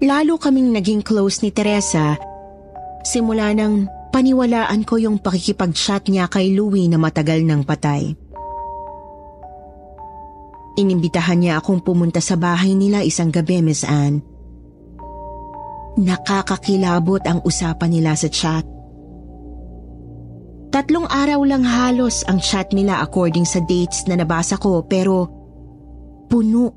Lalo 0.00 0.40
kaming 0.40 0.72
naging 0.72 1.04
close 1.04 1.44
ni 1.44 1.52
Teresa 1.52 2.16
simula 3.04 3.52
nang 3.52 3.92
paniwalaan 4.08 4.88
ko 4.88 4.96
yung 4.96 5.20
pakikipag-chat 5.20 6.08
niya 6.08 6.32
kay 6.32 6.56
Louie 6.56 6.88
na 6.88 6.96
matagal 6.96 7.44
nang 7.44 7.60
patay. 7.68 8.16
Inimbitahan 10.80 11.44
niya 11.44 11.60
akong 11.60 11.84
pumunta 11.84 12.24
sa 12.24 12.40
bahay 12.40 12.72
nila 12.72 13.04
isang 13.04 13.28
gabi, 13.28 13.60
Miss 13.60 13.84
Anne. 13.84 14.37
Nakakakilabot 15.98 17.26
ang 17.26 17.42
usapan 17.42 17.90
nila 17.90 18.14
sa 18.14 18.30
chat. 18.30 18.62
Tatlong 20.70 21.10
araw 21.10 21.42
lang 21.42 21.66
halos 21.66 22.22
ang 22.30 22.38
chat 22.38 22.70
nila 22.70 23.02
according 23.02 23.42
sa 23.42 23.58
dates 23.66 24.06
na 24.06 24.14
nabasa 24.14 24.54
ko 24.60 24.86
pero 24.86 25.26
puno 26.30 26.70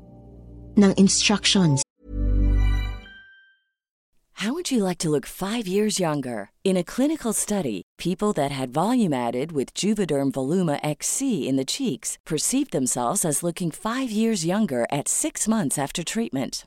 ng 0.74 0.92
instructions. 0.98 1.86
How 4.42 4.50
would 4.58 4.74
you 4.74 4.82
like 4.82 4.98
to 5.06 5.10
look 5.12 5.22
five 5.22 5.70
years 5.70 6.02
younger? 6.02 6.50
In 6.64 6.74
a 6.74 6.82
clinical 6.82 7.32
study, 7.32 7.82
people 7.94 8.32
that 8.32 8.50
had 8.50 8.74
volume 8.74 9.14
added 9.14 9.52
with 9.52 9.70
Juvederm 9.70 10.32
Voluma 10.34 10.82
XC 10.82 11.46
in 11.46 11.54
the 11.54 11.64
cheeks 11.64 12.18
perceived 12.26 12.72
themselves 12.72 13.24
as 13.24 13.44
looking 13.46 13.70
five 13.70 14.10
years 14.10 14.42
younger 14.42 14.82
at 14.90 15.06
six 15.06 15.46
months 15.46 15.78
after 15.78 16.02
treatment. 16.02 16.66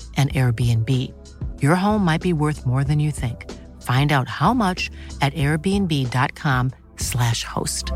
an 0.17 0.29
Airbnb. 0.29 1.13
Your 1.61 1.75
home 1.75 2.05
might 2.05 2.21
be 2.21 2.33
worth 2.33 2.65
more 2.65 2.83
than 2.83 2.99
you 2.99 3.09
think. 3.09 3.49
Find 3.81 4.11
out 4.11 4.29
how 4.29 4.53
much 4.53 4.91
at 5.21 5.33
airbnb.com/slash 5.33 7.43
host. 7.43 7.91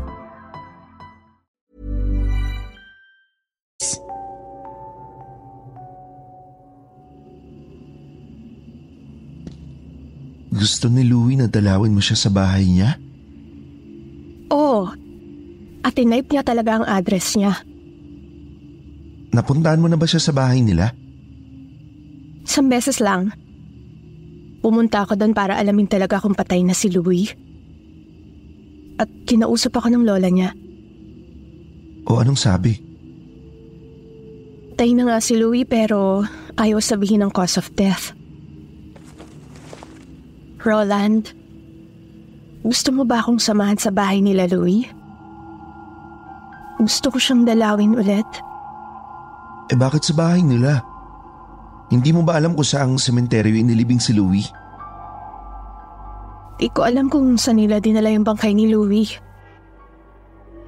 Gusto 10.56 10.88
ni 10.88 11.04
Louie 11.04 11.36
na 11.36 11.46
dalawin 11.46 11.92
mo 11.92 12.00
siya 12.00 12.16
sa 12.16 12.32
bahay 12.32 12.64
niya? 12.64 12.96
Oo. 14.48 14.88
At 15.84 15.92
tinipe 15.94 16.32
niya 16.32 16.42
talaga 16.42 16.80
ang 16.80 16.86
address 16.88 17.36
niya. 17.36 17.60
Napuntahan 19.36 19.76
mo 19.76 19.86
na 19.86 20.00
ba 20.00 20.08
siya 20.08 20.18
sa 20.18 20.32
bahay 20.32 20.64
nila? 20.64 20.96
Isang 22.46 22.70
beses 22.70 23.02
lang. 23.02 23.34
Pumunta 24.62 25.02
ako 25.02 25.18
doon 25.18 25.34
para 25.34 25.58
alamin 25.58 25.90
talaga 25.90 26.22
kung 26.22 26.38
patay 26.38 26.62
na 26.62 26.72
si 26.72 26.86
Louie. 26.88 27.26
At 28.96 29.10
kinausap 29.26 29.74
ako 29.76 29.90
ng 29.92 30.06
lola 30.06 30.30
niya. 30.30 30.54
O 32.06 32.22
anong 32.22 32.38
sabi? 32.38 32.78
Patay 34.78 34.94
na 34.94 35.10
nga 35.10 35.18
si 35.18 35.34
Louie 35.34 35.66
pero 35.66 36.22
ayaw 36.54 36.78
sabihin 36.78 37.26
ang 37.26 37.32
cause 37.34 37.58
of 37.58 37.66
death. 37.74 38.14
Roland, 40.62 41.32
gusto 42.66 42.90
mo 42.90 43.06
ba 43.06 43.22
akong 43.22 43.38
samahan 43.38 43.78
sa 43.78 43.90
bahay 43.90 44.22
nila 44.22 44.50
Louie? 44.50 44.86
Gusto 46.76 47.08
ko 47.08 47.18
siyang 47.18 47.48
dalawin 47.48 47.96
ulit. 47.96 48.28
Eh 49.72 49.78
bakit 49.78 50.06
sa 50.06 50.14
bahay 50.14 50.44
nila? 50.44 50.84
Hindi 51.86 52.10
mo 52.10 52.26
ba 52.26 52.34
alam 52.34 52.58
kung 52.58 52.66
saang 52.66 52.98
sementeryo 52.98 53.54
inilibing 53.54 54.02
si 54.02 54.10
Louie? 54.10 54.46
Di 56.56 56.66
ko 56.72 56.82
alam 56.82 57.06
kung 57.06 57.36
saan 57.38 57.62
nila 57.62 57.78
dinala 57.78 58.10
yung 58.10 58.26
bangkay 58.26 58.56
ni 58.56 58.66
Louie. 58.72 59.12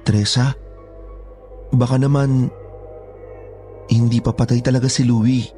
Teresa, 0.05 0.53
baka 1.73 1.97
naman 1.99 2.47
hindi 3.89 4.21
pa 4.21 4.31
patay 4.31 4.61
talaga 4.61 4.85
si 4.85 5.03
Louie. 5.03 5.49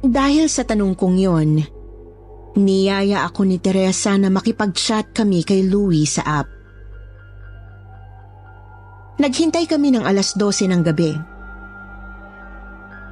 Dahil 0.00 0.48
sa 0.48 0.64
tanong 0.64 0.96
kong 0.96 1.16
yon, 1.20 1.50
niyaya 2.56 3.24
ako 3.28 3.44
ni 3.48 3.56
Teresa 3.60 4.16
na 4.16 4.32
makipag-chat 4.32 5.12
kami 5.16 5.44
kay 5.44 5.64
Louie 5.64 6.08
sa 6.08 6.44
app. 6.44 6.59
Naghintay 9.20 9.68
kami 9.68 9.92
ng 9.92 10.00
alas 10.00 10.32
12 10.32 10.72
ng 10.72 10.80
gabi. 10.80 11.12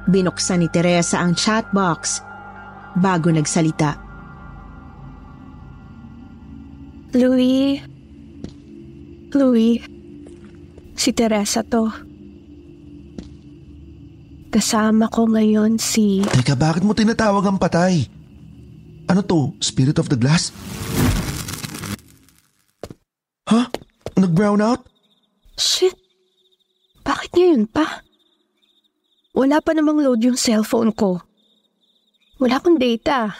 Binuksan 0.09 0.65
ni 0.65 0.67
Teresa 0.73 1.21
ang 1.21 1.37
chat 1.37 1.69
box 1.69 2.25
bago 2.97 3.29
nagsalita. 3.29 3.93
Louie. 7.13 7.77
Louie. 9.37 9.77
Si 10.97 11.13
Teresa 11.13 11.61
to. 11.61 11.93
Kasama 14.49 15.13
ko 15.13 15.29
ngayon 15.29 15.77
si... 15.77 16.25
Teka, 16.25 16.57
bakit 16.57 16.81
mo 16.81 16.97
tinatawag 16.97 17.45
ang 17.45 17.61
patay? 17.61 18.09
Ano 19.05 19.21
to? 19.21 19.53
Spirit 19.61 20.01
of 20.01 20.09
the 20.09 20.17
Glass? 20.17 20.49
Ha? 23.45 23.69
Nag-brown 24.17 24.57
out? 24.57 24.89
Shit! 25.59 25.91
Bakit 27.03 27.35
ngayon 27.35 27.67
pa? 27.67 28.07
Wala 29.35 29.59
pa 29.59 29.75
namang 29.75 29.99
load 29.99 30.23
yung 30.23 30.39
cellphone 30.39 30.95
ko. 30.95 31.19
Wala 32.39 32.63
akong 32.63 32.79
data. 32.79 33.35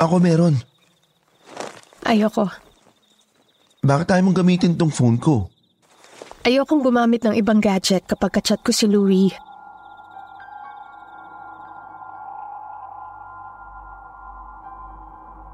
Ako 0.00 0.16
meron. 0.16 0.56
Ayoko. 2.08 2.48
Bakit 3.84 4.06
tayo 4.08 4.20
mong 4.24 4.40
gamitin 4.40 4.72
tong 4.74 4.88
phone 4.88 5.20
ko? 5.20 5.52
Ayokong 6.42 6.80
gumamit 6.80 7.22
ng 7.22 7.36
ibang 7.36 7.60
gadget 7.60 8.08
kapag 8.08 8.40
kachat 8.40 8.64
ko 8.64 8.72
si 8.72 8.88
Louie. 8.88 9.30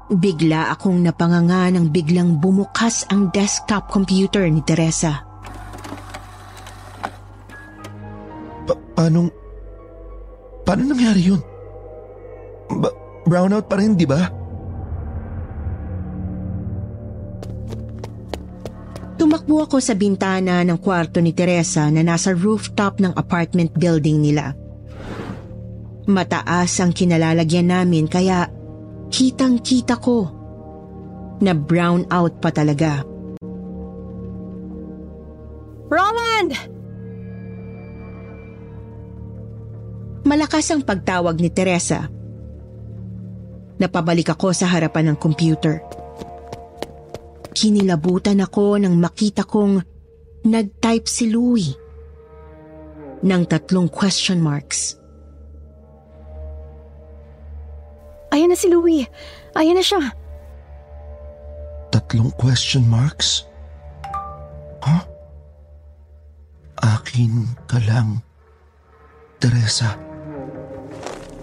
Bigla 0.09 0.73
akong 0.73 1.05
napanganga 1.05 1.69
nang 1.69 1.93
biglang 1.93 2.41
bumukas 2.41 3.05
ang 3.13 3.29
desktop 3.29 3.93
computer 3.93 4.41
ni 4.49 4.65
Teresa. 4.65 5.28
Paano... 8.99 9.31
Paano 10.67 10.91
nangyari 10.91 11.31
yun? 11.31 11.39
Ba- 12.67 12.95
brownout 13.23 13.71
pa 13.71 13.79
rin, 13.79 13.95
di 13.95 14.03
ba? 14.03 14.27
Tumakbo 19.15 19.63
ako 19.63 19.79
sa 19.79 19.95
bintana 19.95 20.59
ng 20.67 20.79
kwarto 20.83 21.23
ni 21.23 21.31
Teresa 21.31 21.87
na 21.87 22.03
nasa 22.03 22.35
rooftop 22.35 22.99
ng 22.99 23.15
apartment 23.15 23.71
building 23.79 24.19
nila. 24.19 24.51
Mataas 26.11 26.83
ang 26.83 26.91
kinalalagyan 26.91 27.71
namin 27.71 28.07
kaya 28.11 28.51
kitang 29.07 29.63
kita 29.63 29.95
ko 29.95 30.27
na 31.39 31.55
brown 31.55 32.03
out 32.11 32.43
pa 32.43 32.51
talaga. 32.51 33.03
Roland! 35.87 36.78
Malakas 40.29 40.69
ang 40.69 40.85
pagtawag 40.85 41.41
ni 41.41 41.49
Teresa. 41.49 42.05
Napabalik 43.81 44.29
ako 44.29 44.53
sa 44.53 44.69
harapan 44.69 45.09
ng 45.09 45.17
computer. 45.17 45.81
Kinilabutan 47.49 48.37
ako 48.37 48.77
nang 48.77 48.93
makita 49.01 49.41
kong 49.41 49.81
nag-type 50.45 51.09
si 51.09 51.33
Louie 51.33 51.73
ng 53.25 53.41
tatlong 53.49 53.89
question 53.89 54.37
marks. 54.37 55.01
Ayan 58.29 58.53
na 58.53 58.57
si 58.59 58.69
Louie. 58.69 59.09
Ayan 59.57 59.81
na 59.81 59.83
siya. 59.83 60.13
Tatlong 61.89 62.29
question 62.37 62.85
marks? 62.85 63.49
Huh? 64.85 65.01
Akin 66.85 67.49
ka 67.65 67.81
lang, 67.81 68.21
Teresa. 69.41 70.08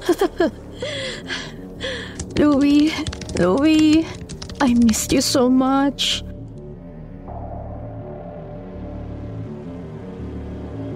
Louie, 2.38 2.92
Louie, 3.38 4.06
I 4.60 4.74
missed 4.74 5.12
you 5.12 5.20
so 5.20 5.50
much. 5.50 6.22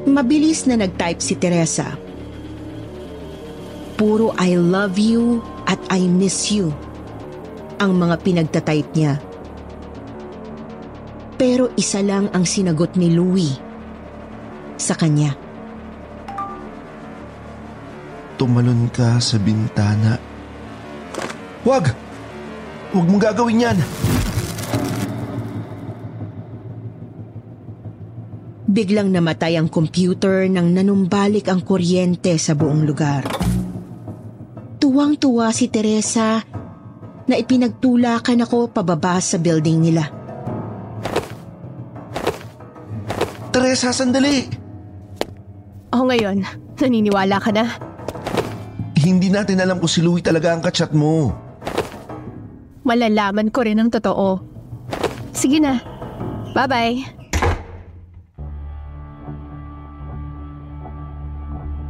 Mabilis 0.07 0.67
na 0.67 0.81
nag-type 0.81 1.23
si 1.23 1.39
Teresa. 1.39 1.95
Puro 4.01 4.33
I 4.41 4.57
love 4.57 4.97
you 4.97 5.45
at 5.69 5.77
I 5.93 6.09
miss 6.09 6.49
you 6.49 6.73
ang 7.81 8.01
mga 8.01 8.17
pinagtatype 8.25 8.91
niya. 8.97 9.21
Pero 11.41 11.73
isa 11.77 12.05
lang 12.05 12.29
ang 12.37 12.45
sinagot 12.45 12.97
ni 12.97 13.13
Louie 13.13 13.53
sa 14.77 14.97
kanya. 14.97 15.50
Tumalon 18.41 18.89
ka 18.89 19.21
sa 19.21 19.37
bintana. 19.37 20.17
Wag! 21.61 21.93
Huwag 22.89 23.05
mong 23.05 23.21
gagawin 23.21 23.69
yan! 23.69 23.79
Biglang 28.65 29.13
namatay 29.13 29.61
ang 29.61 29.69
computer 29.69 30.49
nang 30.49 30.73
nanumbalik 30.73 31.53
ang 31.53 31.61
kuryente 31.61 32.33
sa 32.41 32.57
buong 32.57 32.89
lugar. 32.89 33.29
Tuwang-tuwa 34.81 35.53
si 35.53 35.69
Teresa 35.69 36.41
na 37.29 37.35
ipinagtulakan 37.37 38.41
ako 38.49 38.73
pababa 38.73 39.21
sa 39.21 39.37
building 39.37 39.79
nila. 39.85 40.09
Teresa, 43.53 43.93
sandali! 43.93 44.49
O 45.93 46.09
ngayon, 46.09 46.41
naniniwala 46.81 47.37
ka 47.37 47.53
na? 47.53 47.90
Hindi 49.01 49.33
natin 49.33 49.65
alam 49.65 49.81
kung 49.81 49.89
si 49.89 50.05
Louie 50.05 50.21
talaga 50.21 50.53
ang 50.53 50.61
kachat 50.61 50.93
mo. 50.93 51.33
Malalaman 52.85 53.49
ko 53.49 53.65
rin 53.65 53.81
ang 53.81 53.89
totoo. 53.89 54.45
Sige 55.33 55.57
na. 55.57 55.81
Bye-bye. 56.53 57.17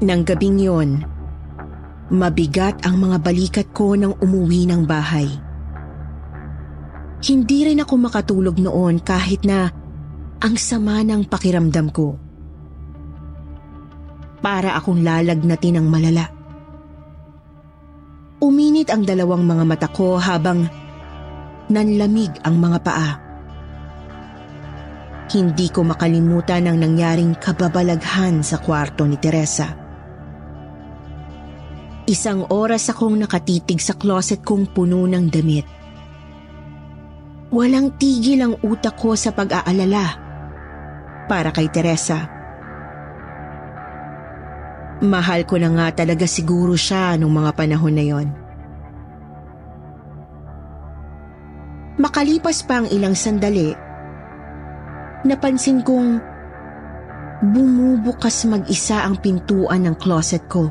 Nang 0.06 0.22
gabing 0.22 0.62
yon, 0.62 1.02
mabigat 2.14 2.86
ang 2.86 3.02
mga 3.02 3.18
balikat 3.18 3.68
ko 3.74 3.98
nang 3.98 4.14
umuwi 4.22 4.70
ng 4.70 4.86
bahay. 4.86 5.26
Hindi 7.20 7.68
rin 7.68 7.82
ako 7.82 7.94
makatulog 8.00 8.56
noon 8.62 9.02
kahit 9.02 9.44
na 9.44 9.68
ang 10.40 10.54
sama 10.56 11.02
ng 11.02 11.26
pakiramdam 11.26 11.90
ko. 11.92 12.16
Para 14.40 14.78
akong 14.78 15.04
lalagnatin 15.04 15.82
ng 15.82 15.86
malala. 15.90 16.39
Uminit 18.40 18.88
ang 18.88 19.05
dalawang 19.05 19.44
mga 19.44 19.64
mata 19.68 19.88
ko 19.92 20.16
habang 20.16 20.64
nanlamig 21.68 22.33
ang 22.40 22.57
mga 22.57 22.79
paa. 22.81 23.11
Hindi 25.29 25.68
ko 25.68 25.85
makalimutan 25.85 26.64
ang 26.64 26.81
nangyaring 26.81 27.37
kababalaghan 27.37 28.40
sa 28.40 28.57
kwarto 28.57 29.05
ni 29.05 29.20
Teresa. 29.20 29.76
Isang 32.09 32.48
oras 32.48 32.88
akong 32.88 33.20
nakatitig 33.20 33.79
sa 33.79 33.92
closet 33.94 34.40
kong 34.40 34.72
puno 34.72 35.05
ng 35.05 35.26
damit. 35.29 35.68
Walang 37.53 38.00
tigil 38.00 38.40
ang 38.40 38.57
utak 38.64 38.96
ko 38.96 39.12
sa 39.20 39.37
pag-aalala 39.37 40.16
para 41.29 41.53
kay 41.53 41.68
Teresa. 41.68 42.39
Mahal 45.00 45.48
ko 45.48 45.56
na 45.56 45.72
nga 45.72 46.04
talaga 46.04 46.28
siguro 46.28 46.76
siya 46.76 47.16
nung 47.16 47.32
mga 47.32 47.56
panahon 47.56 47.94
na 47.96 48.04
yon. 48.04 48.28
Makalipas 52.00 52.64
pa 52.64 52.80
ang 52.80 52.88
ilang 52.88 53.16
sandali, 53.16 53.76
napansin 55.24 55.84
kong 55.84 56.20
bumubukas 57.40 58.44
mag-isa 58.44 59.04
ang 59.04 59.16
pintuan 59.20 59.88
ng 59.88 59.96
closet 59.96 60.44
ko. 60.48 60.68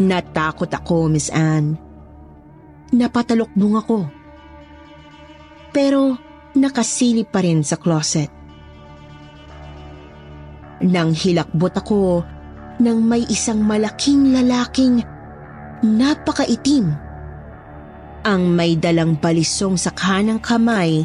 Natakot 0.00 0.68
ako, 0.68 1.08
Miss 1.12 1.28
Anne. 1.32 1.76
Napatalokbong 2.92 3.76
ako. 3.76 3.98
Pero 5.72 6.16
nakasilip 6.52 7.32
pa 7.32 7.40
rin 7.40 7.64
sa 7.64 7.80
closet. 7.80 8.41
Nang 10.82 11.14
hilakbot 11.14 11.74
ako 11.78 12.26
nang 12.82 12.98
may 13.06 13.22
isang 13.30 13.62
malaking 13.62 14.34
lalaking 14.34 15.06
napakaitim 15.82 16.90
ang 18.22 18.42
may 18.54 18.78
dalang 18.78 19.18
balisong 19.18 19.74
sa 19.74 19.90
kanang 19.90 20.38
kamay 20.38 21.02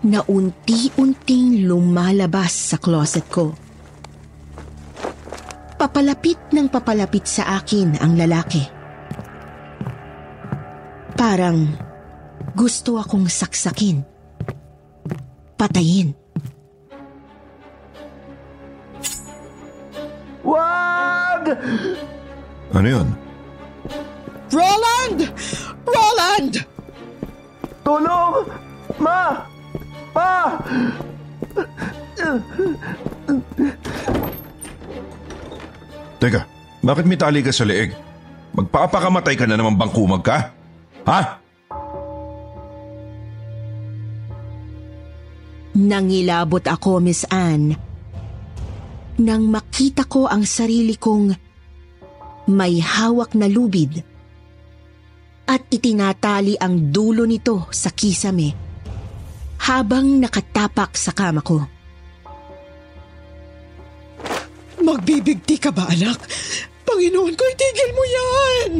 na 0.00 0.24
unti-unting 0.24 1.68
lumalabas 1.68 2.72
sa 2.72 2.76
closet 2.80 3.28
ko. 3.28 3.52
Papalapit 5.76 6.52
ng 6.52 6.68
papalapit 6.68 7.28
sa 7.28 7.60
akin 7.60 8.00
ang 8.00 8.16
lalaki. 8.16 8.64
Parang 11.16 11.68
gusto 12.56 12.96
akong 12.96 13.28
saksakin. 13.28 14.00
Patayin. 15.60 16.29
Wag! 21.40 21.56
Ano 22.76 22.88
yun? 22.88 23.08
Roland! 24.52 25.18
Roland! 25.88 26.52
Tulong! 27.80 28.34
Ma! 29.00 29.40
Pa! 30.12 30.60
Teka, 36.20 36.40
bakit 36.84 37.04
may 37.08 37.16
tali 37.16 37.40
ka 37.40 37.48
sa 37.48 37.64
leeg? 37.64 37.96
Magpapakamatay 38.52 39.32
ka 39.40 39.48
na 39.48 39.56
naman 39.56 39.80
bang 39.80 39.88
kumag 39.88 40.20
ka? 40.20 40.52
Ha? 41.08 41.40
Nangilabot 45.72 46.68
ako, 46.68 47.00
Miss 47.00 47.24
Anne. 47.32 47.89
Nang 49.18 49.50
makita 49.50 50.06
ko 50.06 50.30
ang 50.30 50.46
sarili 50.46 50.94
kong 50.94 51.34
may 52.50 52.78
hawak 52.78 53.34
na 53.34 53.50
lubid 53.50 54.02
at 55.50 55.66
itinatali 55.66 56.54
ang 56.54 56.94
dulo 56.94 57.26
nito 57.26 57.66
sa 57.74 57.90
kisame 57.90 58.54
habang 59.66 60.22
nakatapak 60.22 60.94
sa 60.94 61.10
kama 61.10 61.42
ko. 61.42 61.58
Magbibigti 64.80 65.60
ka 65.60 65.70
ba, 65.74 65.90
anak? 65.90 66.16
Panginoon 66.88 67.34
ko, 67.36 67.44
itigil 67.44 67.90
mo 67.92 68.04
yan! 68.08 68.70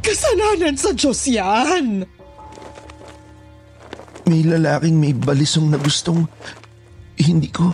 Kasalanan 0.00 0.74
sa 0.80 0.96
Diyos 0.96 1.20
yan! 1.28 2.08
May 4.26 4.42
lalaking 4.42 4.96
may 4.96 5.12
balisong 5.12 5.70
na 5.70 5.78
gustong... 5.78 6.24
Hindi 7.20 7.52
ko... 7.52 7.70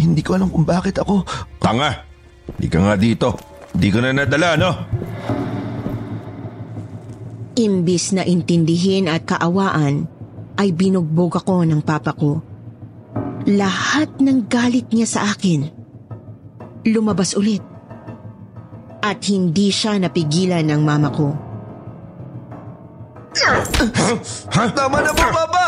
Hindi 0.00 0.24
ko 0.24 0.40
alam 0.40 0.48
kung 0.48 0.64
bakit 0.64 0.96
ako... 0.96 1.28
Tanga! 1.60 1.92
Hindi 2.56 2.66
ka 2.72 2.78
nga 2.80 2.94
dito. 2.96 3.28
Hindi 3.76 3.88
ko 3.92 3.98
na 4.00 4.10
nadala, 4.16 4.50
no? 4.56 4.70
Imbis 7.60 8.16
na 8.16 8.24
intindihin 8.24 9.06
at 9.12 9.28
kaawaan, 9.28 10.08
ay 10.56 10.72
binugbog 10.72 11.36
ako 11.36 11.68
ng 11.68 11.84
papa 11.84 12.16
ko. 12.16 12.40
Lahat 13.48 14.20
ng 14.20 14.48
galit 14.48 14.92
niya 14.92 15.08
sa 15.08 15.20
akin, 15.28 15.68
lumabas 16.88 17.36
ulit. 17.36 17.64
At 19.00 19.24
hindi 19.28 19.72
siya 19.72 19.96
napigilan 19.96 20.64
ng 20.68 20.82
mama 20.84 21.08
ko. 21.08 21.32
Ha? 24.52 24.64
Tama 24.76 24.98
na 25.00 25.10
po, 25.14 25.24
Papa! 25.32 25.64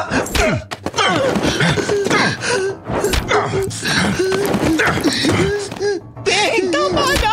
Bing, 6.23 6.67
tama 6.71 7.05
na! 7.23 7.33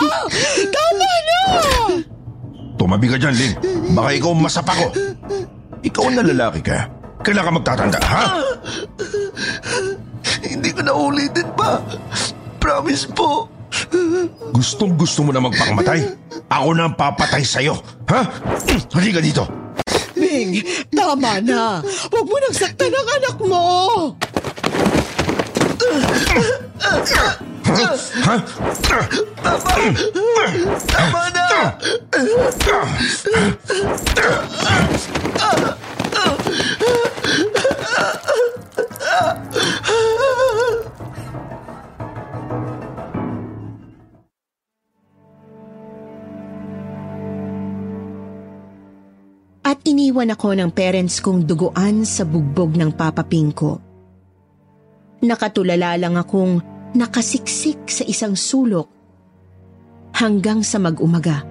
Tama 0.74 1.12
na! 1.28 1.40
Tumabi 2.80 3.06
ka 3.12 3.18
dyan, 3.20 3.36
Ling. 3.36 3.56
Baka 3.94 4.10
ikaw 4.16 4.32
masapa 4.34 4.74
ko. 4.74 4.88
Ikaw 5.84 6.06
na 6.16 6.22
lalaki 6.26 6.62
ka. 6.64 6.90
Kailan 7.22 7.44
ka 7.46 7.52
magtatanda, 7.52 8.00
ha? 8.00 8.24
Hindi 10.40 10.70
ko 10.72 10.82
na 10.84 10.94
ulitin 10.96 11.48
pa. 11.54 11.84
Promise 12.64 13.12
po. 13.12 13.52
Gustong 14.56 14.98
gusto 14.98 15.22
mo 15.28 15.32
na 15.36 15.44
magpakamatay? 15.44 16.00
Ako 16.50 16.74
na 16.74 16.90
ang 16.90 16.96
papatay 16.98 17.46
sa'yo. 17.46 17.78
Ha? 18.10 18.22
Halika 18.98 19.22
dito. 19.22 19.59
Bing, 20.30 20.62
tama 20.94 21.42
na! 21.42 21.82
Huwag 21.82 22.26
mo 22.30 22.38
nang 22.38 22.54
saktan 22.54 22.94
ang 22.94 23.10
anak 23.18 23.38
mo! 23.42 23.66
Tama 30.86 31.24
na! 31.34 31.74
At 49.80 49.88
iniwan 49.88 50.36
ako 50.36 50.60
ng 50.60 50.76
parents 50.76 51.24
kong 51.24 51.48
duguan 51.48 52.04
sa 52.04 52.28
bugbog 52.28 52.76
ng 52.76 52.92
papaping 53.00 53.56
ko. 53.56 53.80
Nakatulala 55.24 55.96
lang 55.96 56.20
akong 56.20 56.60
nakasiksik 56.92 57.88
sa 57.88 58.04
isang 58.04 58.36
sulok 58.36 58.92
hanggang 60.20 60.68
sa 60.68 60.84
mag-umaga. 60.84 61.48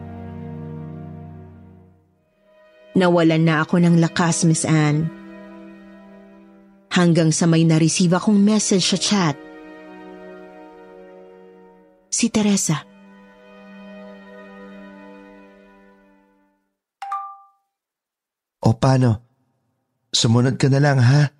Nawalan 3.01 3.49
na 3.49 3.65
ako 3.65 3.81
ng 3.81 3.97
lakas, 3.97 4.45
Miss 4.45 4.69
Anne. 4.69 5.09
Hanggang 6.93 7.33
sa 7.33 7.49
may 7.49 7.65
nareceive 7.65 8.13
akong 8.13 8.37
message 8.37 8.93
sa 8.93 8.99
chat. 9.01 9.37
Si 12.13 12.29
Teresa. 12.29 12.88
O 18.69 18.77
paano? 18.77 19.25
Sumunod 20.13 20.61
ka 20.61 20.69
na 20.69 20.77
lang 20.77 21.01
ha? 21.01 21.33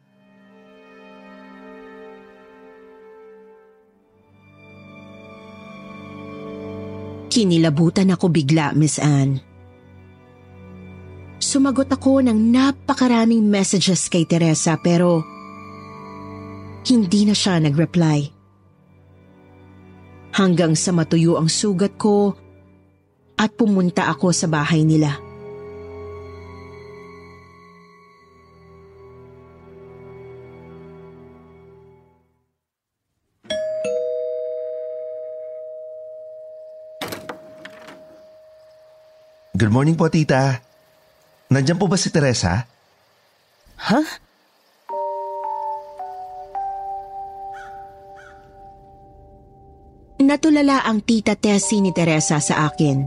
Kinilabutan 7.29 8.09
ako 8.17 8.33
bigla, 8.33 8.73
Miss 8.73 8.97
Anne. 8.97 9.45
Sumagot 11.37 11.93
ako 11.93 12.25
ng 12.25 12.49
napakaraming 12.49 13.45
messages 13.45 14.09
kay 14.09 14.25
Teresa 14.25 14.81
pero 14.81 15.21
hindi 16.89 17.29
na 17.29 17.37
siya 17.37 17.61
nag-reply. 17.61 18.25
Hanggang 20.33 20.73
sa 20.73 20.97
matuyo 20.97 21.37
ang 21.37 21.53
sugat 21.53 21.93
ko 22.01 22.33
at 23.37 23.53
pumunta 23.53 24.09
ako 24.09 24.33
sa 24.33 24.49
bahay 24.49 24.81
nila. 24.81 25.28
Good 39.69 39.77
morning 39.77 40.01
po, 40.01 40.09
tita. 40.09 40.65
Nandyan 41.53 41.77
po 41.77 41.93
ba 41.93 42.01
si 42.01 42.09
Teresa? 42.09 42.65
Ha? 43.85 44.01
Natulala 50.25 50.89
ang 50.89 51.05
tita 51.05 51.37
Tessie 51.37 51.85
ni 51.85 51.93
Teresa 51.93 52.41
sa 52.41 52.65
akin. 52.65 53.05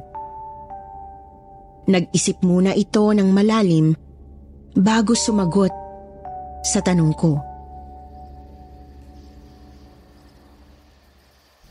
Nag-isip 1.89 2.45
muna 2.45 2.77
ito 2.77 3.09
ng 3.09 3.25
malalim 3.33 3.97
bago 4.77 5.17
sumagot 5.17 5.73
sa 6.61 6.85
tanong 6.85 7.13
ko. 7.17 7.41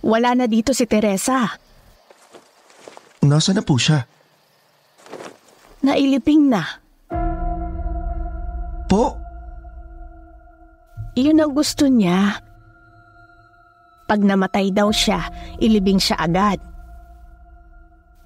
Wala 0.03 0.35
na 0.35 0.50
dito 0.50 0.74
si 0.74 0.83
Teresa. 0.90 1.46
Nasaan 3.22 3.55
na 3.55 3.62
po 3.62 3.79
siya? 3.79 4.18
Nailiping 5.80 6.52
na. 6.52 6.62
Po? 8.90 9.16
Iyon 11.16 11.40
ang 11.40 11.52
gusto 11.56 11.88
niya. 11.88 12.36
Pag 14.04 14.20
namatay 14.20 14.74
daw 14.74 14.90
siya, 14.90 15.24
ilibing 15.62 16.02
siya 16.02 16.18
agad. 16.18 16.58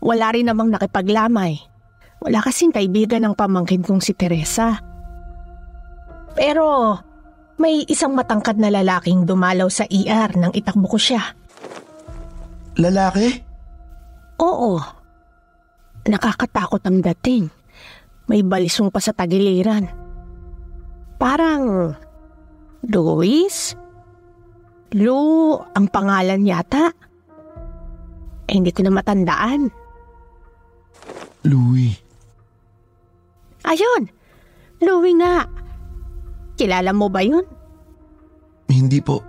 Wala 0.00 0.32
rin 0.32 0.48
namang 0.48 0.72
nakipaglamay. 0.72 1.60
Wala 2.24 2.40
kasing 2.40 2.72
kaibigan 2.72 3.24
ng 3.24 3.34
pamangkin 3.36 3.84
kong 3.84 4.00
si 4.00 4.16
Teresa. 4.16 4.80
Pero 6.32 6.96
may 7.60 7.86
isang 7.86 8.16
matangkad 8.16 8.58
na 8.58 8.72
lalaking 8.72 9.28
dumalaw 9.28 9.70
sa 9.70 9.86
ER 9.86 10.34
nang 10.34 10.50
itakbo 10.50 10.88
ko 10.88 10.98
siya. 10.98 11.22
Lalaki? 12.80 13.28
Oo. 14.42 15.03
Nakakatakot 16.04 16.84
ang 16.84 17.00
dating. 17.00 17.48
May 18.28 18.44
balisong 18.44 18.92
pa 18.92 19.00
sa 19.00 19.12
tagiliran. 19.16 19.88
Parang... 21.16 21.92
Luis? 22.84 23.72
Lu 24.92 25.56
ang 25.56 25.86
pangalan 25.88 26.44
yata? 26.44 26.92
Eh, 28.44 28.54
hindi 28.60 28.68
ko 28.76 28.84
na 28.84 28.92
matandaan. 28.92 29.72
Louie. 31.48 31.96
Ayun! 33.64 34.12
Louie 34.84 35.16
nga. 35.16 35.48
Kilala 36.60 36.92
mo 36.92 37.08
ba 37.08 37.24
yun? 37.24 37.44
Hindi 38.68 39.00
po. 39.00 39.24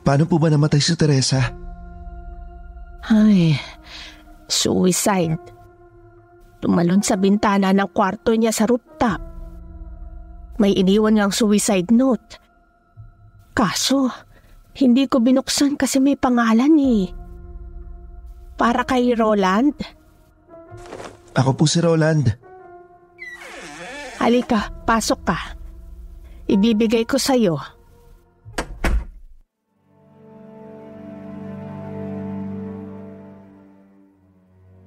Paano 0.00 0.24
po 0.24 0.40
ba 0.40 0.48
namatay 0.48 0.80
si 0.80 0.96
Teresa? 0.96 1.52
Ay, 3.06 3.54
suicide. 4.48 5.42
Tumalon 6.62 7.04
sa 7.04 7.20
bintana 7.20 7.70
ng 7.70 7.90
kwarto 7.92 8.32
niya 8.32 8.50
sa 8.50 8.64
rooftop. 8.64 9.20
May 10.56 10.72
iniwan 10.72 11.20
niyang 11.20 11.34
suicide 11.36 11.92
note. 11.92 12.40
Kaso, 13.52 14.08
hindi 14.80 15.04
ko 15.04 15.20
binuksan 15.20 15.76
kasi 15.76 16.00
may 16.00 16.16
pangalan 16.16 16.72
eh. 16.80 17.12
Para 18.56 18.88
kay 18.88 19.12
Roland. 19.12 19.76
Ako 21.36 21.52
po 21.52 21.68
si 21.68 21.84
Roland. 21.84 22.24
Halika, 24.16 24.72
pasok 24.88 25.20
ka. 25.28 25.38
Ibibigay 26.48 27.04
ko 27.04 27.20
sa'yo. 27.20 27.75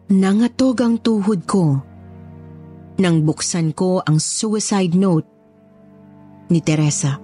Nangatog 0.09 0.81
ang 0.81 0.97
tuhod 0.97 1.45
ko 1.45 1.85
nang 2.97 3.21
buksan 3.21 3.77
ko 3.77 4.01
ang 4.01 4.17
suicide 4.17 4.97
note 4.97 5.29
ni 6.49 6.65
Teresa. 6.65 7.21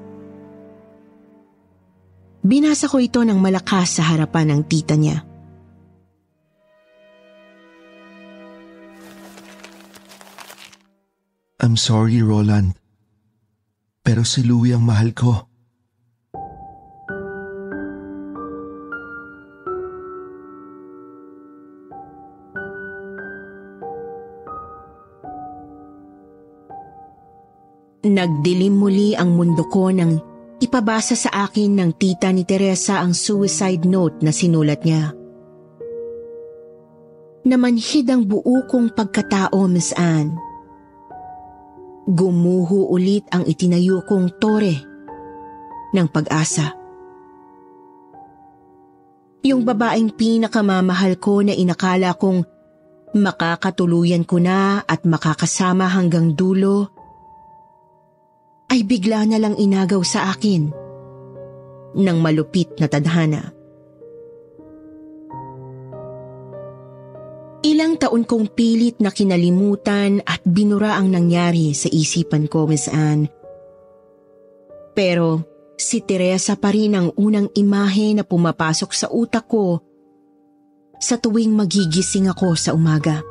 Binasa 2.45 2.86
ko 2.86 3.02
ito 3.02 3.26
ng 3.26 3.41
malakas 3.41 3.98
sa 3.98 4.13
harapan 4.13 4.54
ng 4.54 4.62
tita 4.69 4.93
niya. 4.93 5.17
I'm 11.58 11.74
sorry, 11.74 12.21
Roland. 12.21 12.78
Pero 14.06 14.21
si 14.21 14.45
Louie 14.45 14.78
ang 14.78 14.86
mahal 14.86 15.17
ko. 15.17 15.50
Nagdilim 28.15 28.80
muli 28.80 29.12
ang 29.12 29.36
mundo 29.36 29.67
ko 29.67 29.91
nang 29.91 30.15
ipabasa 30.63 31.19
sa 31.19 31.43
akin 31.43 31.75
ng 31.75 31.91
tita 31.99 32.32
ni 32.32 32.47
Teresa 32.47 33.04
ang 33.04 33.12
suicide 33.12 33.84
note 33.84 34.23
na 34.23 34.32
sinulat 34.32 34.88
niya. 34.88 35.12
Namanhid 37.43 38.08
ang 38.08 38.23
buo 38.23 38.63
kong 38.71 38.95
pagkatao, 38.95 39.67
Miss 39.67 39.91
Anne. 39.99 40.32
Gumuho 42.07 42.88
ulit 42.88 43.28
ang 43.36 43.43
itinayo 43.43 43.99
kong 44.07 44.39
tore 44.39 44.80
ng 45.91 46.07
pag-asa. 46.07 46.72
Yung 49.43 49.68
babaeng 49.68 50.16
pinakamamahal 50.16 51.20
ko 51.20 51.43
na 51.43 51.51
inakala 51.51 52.16
kong 52.16 52.47
makakatuluyan 53.11 54.24
ko 54.24 54.39
na 54.39 54.82
at 54.88 55.03
makakasama 55.03 55.91
hanggang 55.91 56.32
dulo, 56.32 56.95
ay 58.72 58.82
bigla 58.84 59.26
na 59.30 59.38
lang 59.38 59.55
inagaw 59.55 60.01
sa 60.01 60.34
akin 60.34 60.74
ng 61.95 62.18
malupit 62.20 62.76
na 62.82 62.88
tadhana. 62.91 63.55
Ilang 67.66 67.97
taon 67.97 68.30
kong 68.30 68.53
pilit 68.53 69.01
na 69.01 69.09
kinalimutan 69.09 70.22
at 70.22 70.38
binura 70.45 71.01
ang 71.01 71.09
nangyari 71.09 71.74
sa 71.74 71.89
isipan 71.89 72.45
ko, 72.45 72.70
Miss 72.70 72.86
Anne. 72.86 73.26
Pero 74.93 75.41
si 75.74 76.05
Teresa 76.05 76.61
pa 76.61 76.70
rin 76.70 76.93
ang 76.93 77.09
unang 77.18 77.49
imahe 77.57 78.13
na 78.13 78.22
pumapasok 78.22 78.91
sa 78.93 79.09
utak 79.09 79.49
ko 79.49 79.82
sa 81.01 81.18
tuwing 81.18 81.57
magigising 81.57 82.30
ako 82.30 82.53
sa 82.53 82.72
umaga. 82.78 83.26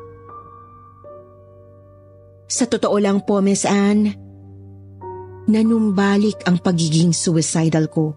Sa 2.51 2.67
totoo 2.67 2.99
lang 3.01 3.23
po, 3.23 3.39
Miss 3.39 3.63
Anne, 3.65 4.24
nanumbalik 5.45 6.41
ang 6.49 6.61
pagiging 6.61 7.13
suicidal 7.13 7.89
ko. 7.93 8.17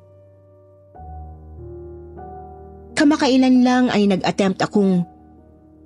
Kamakailan 2.97 3.61
lang 3.61 3.86
ay 3.93 4.09
nag-attempt 4.09 4.63
akong 4.63 5.05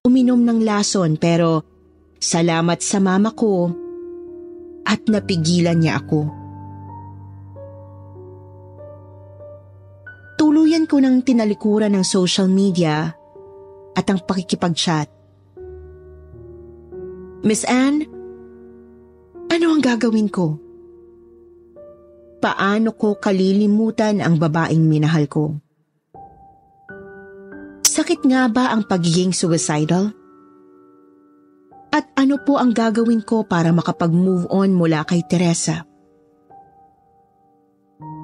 uminom 0.08 0.42
ng 0.42 0.64
lason 0.64 1.20
pero 1.20 1.68
salamat 2.18 2.80
sa 2.80 3.04
mama 3.04 3.36
ko 3.36 3.70
at 4.88 5.04
napigilan 5.06 5.78
niya 5.78 6.00
ako. 6.00 6.22
Tuluyan 10.40 10.90
ko 10.90 10.98
ng 10.98 11.22
tinalikuran 11.22 11.94
ng 11.94 12.06
social 12.08 12.50
media 12.50 13.14
at 13.94 14.06
ang 14.08 14.24
pakikipag-chat. 14.24 15.12
Miss 17.46 17.66
Anne, 17.68 18.08
ano 19.52 19.66
ang 19.68 19.82
gagawin 19.84 20.32
ko? 20.32 20.71
Paano 22.42 22.98
ko 22.98 23.22
kalilimutan 23.22 24.18
ang 24.18 24.42
babaeng 24.42 24.82
minahal 24.82 25.30
ko? 25.30 25.62
Sakit 27.86 28.26
nga 28.26 28.50
ba 28.50 28.74
ang 28.74 28.90
pagiging 28.90 29.30
suicidal? 29.30 30.10
At 31.94 32.10
ano 32.18 32.42
po 32.42 32.58
ang 32.58 32.74
gagawin 32.74 33.22
ko 33.22 33.46
para 33.46 33.70
makapag-move 33.70 34.50
on 34.50 34.74
mula 34.74 35.06
kay 35.06 35.22
Teresa? 35.28 35.86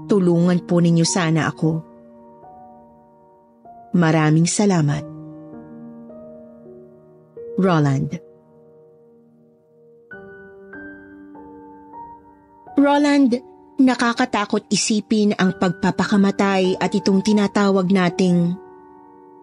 Tulungan 0.10 0.66
po 0.66 0.82
ninyo 0.82 1.06
sana 1.06 1.52
ako. 1.52 1.86
Maraming 3.94 4.50
salamat. 4.50 5.04
Roland 7.62 8.28
Roland, 12.78 13.34
nakakatakot 13.78 14.66
isipin 14.74 15.38
ang 15.38 15.54
pagpapakamatay 15.58 16.82
at 16.82 16.92
itong 16.94 17.22
tinatawag 17.22 17.94
nating 17.94 18.58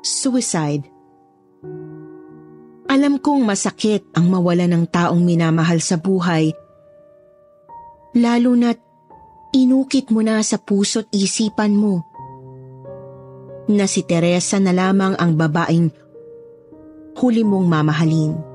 suicide. 0.03 0.91
Alam 2.91 3.19
kong 3.19 3.47
masakit 3.47 4.05
ang 4.13 4.29
mawala 4.29 4.69
ng 4.69 4.85
taong 4.91 5.23
minamahal 5.23 5.81
sa 5.81 5.97
buhay, 5.97 6.53
lalo 8.19 8.53
na't 8.55 8.79
inukit 9.55 10.11
mo 10.13 10.21
na 10.21 10.43
sa 10.45 10.61
puso't 10.61 11.09
isipan 11.15 11.73
mo 11.73 12.05
na 13.71 13.89
si 13.89 14.05
Teresa 14.05 14.61
na 14.61 14.77
lamang 14.77 15.17
ang 15.17 15.33
babaeng 15.41 15.89
huli 17.17 17.43
mong 17.47 17.67
mamahalin. 17.67 18.54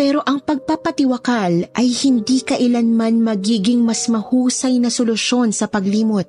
Pero 0.00 0.24
ang 0.24 0.40
pagpapatiwakal 0.40 1.76
ay 1.76 1.88
hindi 2.08 2.40
kailanman 2.40 3.20
magiging 3.20 3.84
mas 3.84 4.08
mahusay 4.08 4.80
na 4.80 4.88
solusyon 4.88 5.52
sa 5.52 5.68
paglimot. 5.68 6.24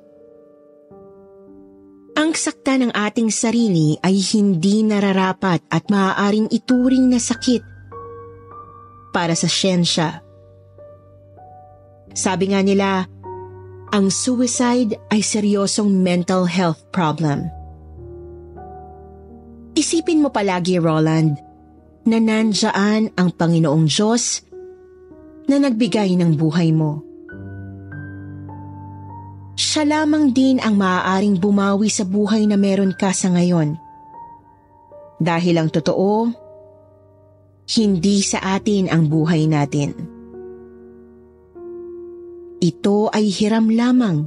Ang 2.12 2.36
sakta 2.36 2.76
ng 2.76 2.92
ating 2.92 3.32
sarili 3.32 3.96
ay 4.04 4.20
hindi 4.36 4.84
nararapat 4.84 5.64
at 5.72 5.88
maaaring 5.88 6.52
ituring 6.52 7.08
na 7.08 7.16
sakit 7.16 7.64
para 9.08 9.32
sa 9.32 9.48
siyensya. 9.48 10.20
Sabi 12.12 12.52
nga 12.52 12.60
nila, 12.60 13.08
ang 13.88 14.12
suicide 14.12 15.00
ay 15.08 15.24
seryosong 15.24 15.88
mental 15.88 16.44
health 16.44 16.84
problem. 16.92 17.48
Isipin 19.72 20.20
mo 20.20 20.28
palagi, 20.28 20.76
Roland, 20.76 21.40
na 22.06 22.18
nandyan 22.18 23.14
ang 23.14 23.28
Panginoong 23.30 23.86
Diyos 23.86 24.42
na 25.46 25.58
nagbigay 25.62 26.14
ng 26.18 26.34
buhay 26.34 26.70
mo. 26.74 27.02
Siya 29.52 29.84
lamang 29.84 30.32
din 30.32 30.58
ang 30.58 30.74
maaaring 30.74 31.38
bumawi 31.38 31.92
sa 31.92 32.02
buhay 32.02 32.48
na 32.48 32.56
meron 32.58 32.96
ka 32.96 33.12
sa 33.12 33.30
ngayon. 33.30 33.76
Dahil 35.22 35.54
ang 35.60 35.70
totoo, 35.70 36.32
hindi 37.78 38.26
sa 38.26 38.58
atin 38.58 38.90
ang 38.90 39.06
buhay 39.06 39.46
natin. 39.46 39.94
Ito 42.62 43.10
ay 43.10 43.30
hiram 43.30 43.70
lamang 43.70 44.26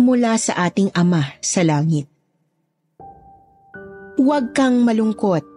mula 0.00 0.36
sa 0.40 0.68
ating 0.68 0.92
Ama 0.96 1.40
sa 1.40 1.60
langit. 1.64 2.08
Huwag 4.20 4.52
kang 4.56 4.84
malungkot. 4.84 5.53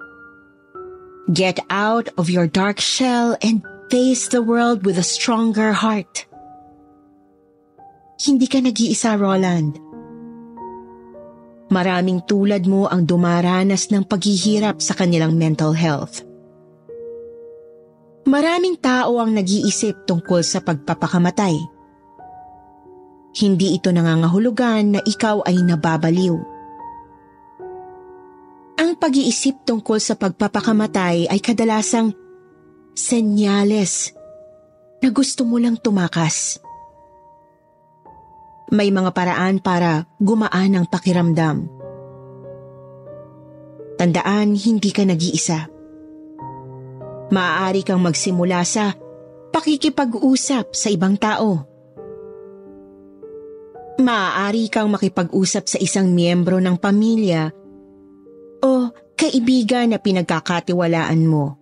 Get 1.28 1.60
out 1.68 2.08
of 2.16 2.32
your 2.32 2.48
dark 2.48 2.80
shell 2.80 3.36
and 3.44 3.60
face 3.92 4.32
the 4.32 4.40
world 4.40 4.88
with 4.88 4.96
a 4.96 5.04
stronger 5.04 5.76
heart. 5.76 6.24
Hindi 8.16 8.48
ka 8.48 8.64
nag-iisa, 8.64 9.20
Roland. 9.20 9.76
Maraming 11.68 12.24
tulad 12.24 12.64
mo 12.64 12.88
ang 12.88 13.04
dumaranas 13.04 13.92
ng 13.92 14.08
paghihirap 14.08 14.80
sa 14.80 14.96
kanilang 14.96 15.36
mental 15.36 15.76
health. 15.76 16.24
Maraming 18.24 18.80
tao 18.80 19.20
ang 19.20 19.36
nag-iisip 19.36 20.08
tungkol 20.08 20.40
sa 20.48 20.64
pagpapakamatay. 20.64 21.60
Hindi 23.36 23.76
ito 23.76 23.92
nangangahulugan 23.92 24.96
na 24.96 25.02
ikaw 25.04 25.44
ay 25.44 25.60
nababaliw. 25.60 26.57
Ang 28.78 28.94
pag-iisip 28.94 29.66
tungkol 29.66 29.98
sa 29.98 30.14
pagpapakamatay 30.14 31.26
ay 31.34 31.40
kadalasang 31.42 32.14
senyales 32.94 34.14
na 35.02 35.10
gusto 35.10 35.46
mo 35.50 35.58
lang 35.58 35.82
tumakas. 35.82 36.62
May 38.70 38.94
mga 38.94 39.18
paraan 39.18 39.58
para 39.64 40.06
gumaan 40.22 40.78
ang 40.78 40.86
pakiramdam. 40.86 41.66
Tandaan, 43.98 44.54
hindi 44.54 44.94
ka 44.94 45.10
nag-iisa. 45.10 45.66
Maaari 47.34 47.82
kang 47.82 48.06
magsimula 48.06 48.62
sa 48.62 48.94
pakikipag-usap 49.50 50.78
sa 50.78 50.88
ibang 50.94 51.18
tao. 51.18 51.66
Maaari 53.98 54.70
kang 54.70 54.94
makipag-usap 54.94 55.66
sa 55.66 55.78
isang 55.82 56.14
miyembro 56.14 56.62
ng 56.62 56.78
pamilya 56.78 57.57
o 58.62 58.90
kaibigan 59.18 59.92
na 59.94 59.98
pinagkakatiwalaan 59.98 61.22
mo. 61.26 61.58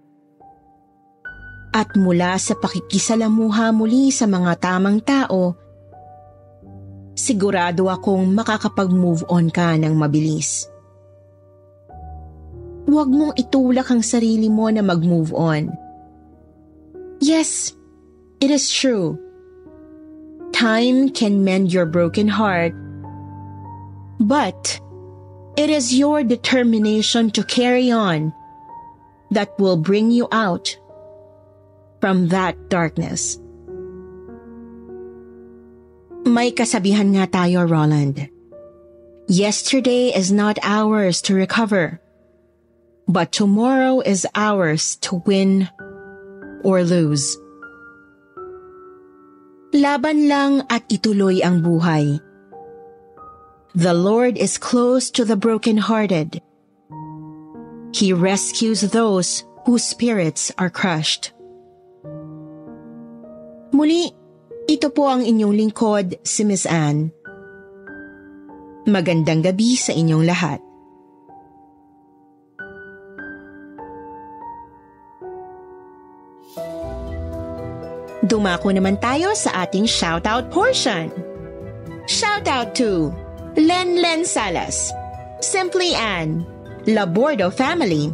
At 1.76 1.91
mula 2.00 2.39
sa 2.39 2.56
pakikisalamuha 2.56 3.76
muli 3.76 4.08
sa 4.12 4.28
mga 4.28 4.52
tamang 4.64 5.04
tao, 5.04 5.56
sigurado 7.16 7.91
akong 7.91 8.32
makakapag-move 8.32 9.28
on 9.28 9.52
ka 9.52 9.76
ng 9.76 9.91
mabilis. 9.96 10.68
Huwag 12.86 13.10
mong 13.10 13.34
itulak 13.36 13.89
ang 13.89 14.06
sarili 14.06 14.48
mo 14.48 14.70
na 14.70 14.86
mag-move 14.86 15.34
on. 15.34 15.74
Yes, 17.20 17.74
it 18.39 18.54
is 18.54 18.70
true. 18.70 19.18
Time 20.54 21.12
can 21.12 21.43
mend 21.43 21.74
your 21.74 21.89
broken 21.89 22.30
heart, 22.30 22.72
but 24.22 24.80
it 25.58 25.70
is 25.70 25.95
your 25.95 26.24
determination 26.24 27.32
to 27.32 27.43
carry 27.43 27.91
on 27.91 28.34
that 29.32 29.51
will 29.60 29.78
bring 29.78 30.12
you 30.12 30.28
out 30.32 30.76
from 32.01 32.30
that 32.30 32.70
darkness. 32.70 33.39
May 36.26 36.51
kasabihan 36.51 37.16
nga 37.16 37.30
tayo, 37.30 37.70
Roland. 37.70 38.30
Yesterday 39.28 40.14
is 40.14 40.32
not 40.32 40.58
ours 40.62 41.22
to 41.26 41.34
recover 41.34 42.01
but 43.08 43.32
tomorrow 43.32 44.01
is 44.01 44.26
ours 44.36 44.97
to 44.97 45.22
win 45.26 45.70
or 46.64 46.84
lose. 46.84 47.38
Laban 49.74 50.28
lang 50.28 50.64
at 50.70 50.88
ituloy 50.89 51.43
ang 51.45 51.62
buhay. 51.62 52.18
The 53.76 53.92
Lord 53.92 54.40
is 54.40 54.56
close 54.56 55.12
to 55.12 55.28
the 55.28 55.36
brokenhearted. 55.36 56.40
He 57.92 58.16
rescues 58.16 58.80
those 58.80 59.44
whose 59.68 59.84
spirits 59.84 60.48
are 60.56 60.72
crushed. 60.72 61.36
Muli, 63.76 64.16
ito 64.72 64.88
po 64.96 65.12
ang 65.12 65.28
inyong 65.28 65.52
lingkod, 65.52 66.24
si 66.24 66.48
Miss 66.48 66.64
Anne. 66.64 67.12
Magandang 68.88 69.44
gabi 69.44 69.76
sa 69.76 69.92
inyong 69.92 70.24
lahat. 70.24 70.64
Dumako 78.24 78.72
naman 78.72 78.96
tayo 79.04 79.36
sa 79.36 79.68
ating 79.68 79.84
shoutout 79.84 80.48
portion. 80.48 81.12
Shoutout 82.08 82.72
to 82.80 83.25
Len 83.56 83.95
Len 84.03 84.28
Salas, 84.28 84.91
Simply 85.39 85.95
Ann, 85.95 86.43
Labordo 86.91 87.47
Family, 87.47 88.12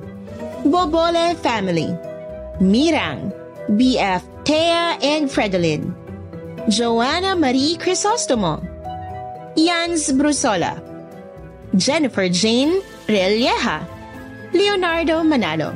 Bobole 0.61 1.33
Family, 1.41 1.89
Mirang, 2.61 3.33
BF 3.73 4.21
Thea 4.45 5.01
and 5.01 5.25
Fredolin, 5.33 5.89
Joanna 6.69 7.33
Marie 7.33 7.73
Crisostomo, 7.73 8.61
Jans 9.57 10.13
Brusola, 10.13 10.77
Jennifer 11.73 12.29
Jane 12.29 12.77
Relieja, 13.09 13.81
Leonardo 14.53 15.25
Manalo. 15.25 15.73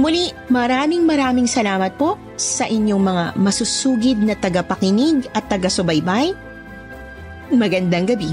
Muli, 0.00 0.32
maraming 0.48 1.04
maraming 1.04 1.44
salamat 1.44 2.00
po 2.00 2.16
sa 2.40 2.64
inyong 2.64 3.02
mga 3.04 3.24
masusugid 3.36 4.16
na 4.16 4.32
tagapakinig 4.32 5.28
at 5.36 5.44
taga-subaybay. 5.52 6.32
Magandang 7.52 8.08
gabi. 8.08 8.32